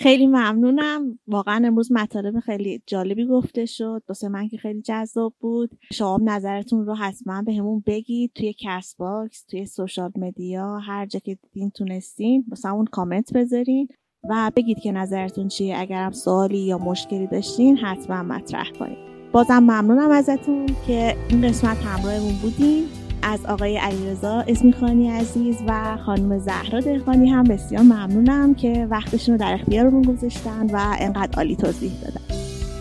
خیلی 0.00 0.26
ممنونم. 0.26 1.18
واقعا 1.28 1.66
امروز 1.66 1.92
مطالب 1.92 2.40
خیلی 2.40 2.82
جالبی 2.86 3.26
گفته 3.26 3.66
شد. 3.66 4.02
واسه 4.08 4.28
من 4.28 4.48
که 4.48 4.56
خیلی 4.56 4.82
جذاب 4.82 5.34
بود. 5.40 5.70
شما 5.92 6.18
نظرتون 6.24 6.86
رو 6.86 6.94
حتما 6.94 7.42
بهمون 7.42 7.82
بگید. 7.86 8.32
توی 8.34 8.54
کست‌باکس 8.58 9.44
توی 9.44 9.66
social 9.66 10.12
media 10.16 10.78
هر 10.78 11.06
جا 11.06 11.20
که 11.20 11.38
دیدین 11.42 11.70
تونستین 11.70 12.44
واسه 12.48 12.72
اون 12.72 12.84
کامنت 12.84 13.32
بذارین 13.32 13.88
و 14.30 14.50
بگید 14.56 14.78
که 14.78 14.92
نظرتون 14.92 15.48
چیه. 15.48 15.78
اگرم 15.78 16.12
سوالی 16.12 16.58
یا 16.58 16.78
مشکلی 16.78 17.26
داشتین 17.26 17.76
حتما 17.76 18.22
مطرح 18.22 18.70
کنید. 18.78 18.98
بازم 19.32 19.58
ممنونم 19.58 20.10
ازتون 20.10 20.66
که 20.86 21.16
این 21.30 21.48
قسمت 21.48 21.76
همراهمون 21.76 22.34
بودین. 22.42 22.84
از 23.22 23.46
آقای 23.46 23.76
علیرضا 23.76 24.44
اسمیخانی 24.48 25.10
عزیز 25.10 25.56
و 25.66 25.96
خانم 26.06 26.38
زهرا 26.38 26.80
دهقانی 26.80 27.30
هم 27.30 27.44
بسیار 27.44 27.82
ممنونم 27.82 28.54
که 28.54 28.86
وقتشون 28.90 29.34
رو 29.34 29.40
در 29.40 29.54
اختیارمون 29.54 30.02
گذاشتن 30.02 30.66
و 30.72 30.96
انقدر 30.98 31.36
عالی 31.36 31.56
توضیح 31.56 31.92
دادن. 32.02 32.20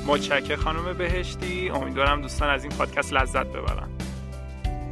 متشکر 0.08 0.56
خانم 0.56 0.98
بهشتی. 0.98 1.70
امیدوارم 1.70 2.22
دوستان 2.22 2.50
از 2.50 2.64
این 2.64 2.72
پادکست 2.72 3.14
لذت 3.14 3.46
ببرن. 3.46 3.90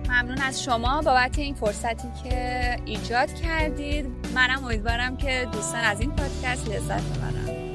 ممنون 0.09 0.37
از 0.37 0.63
شما 0.63 1.01
بابت 1.01 1.39
این 1.39 1.55
فرصتی 1.55 2.07
که 2.23 2.77
ایجاد 2.85 3.33
کردید. 3.33 4.05
منم 4.35 4.63
امیدوارم 4.65 5.17
که 5.17 5.47
دوستان 5.51 5.81
از 5.81 6.01
این 6.01 6.11
پادکست 6.11 6.69
لذت 6.69 7.01
ببرن. 7.01 7.74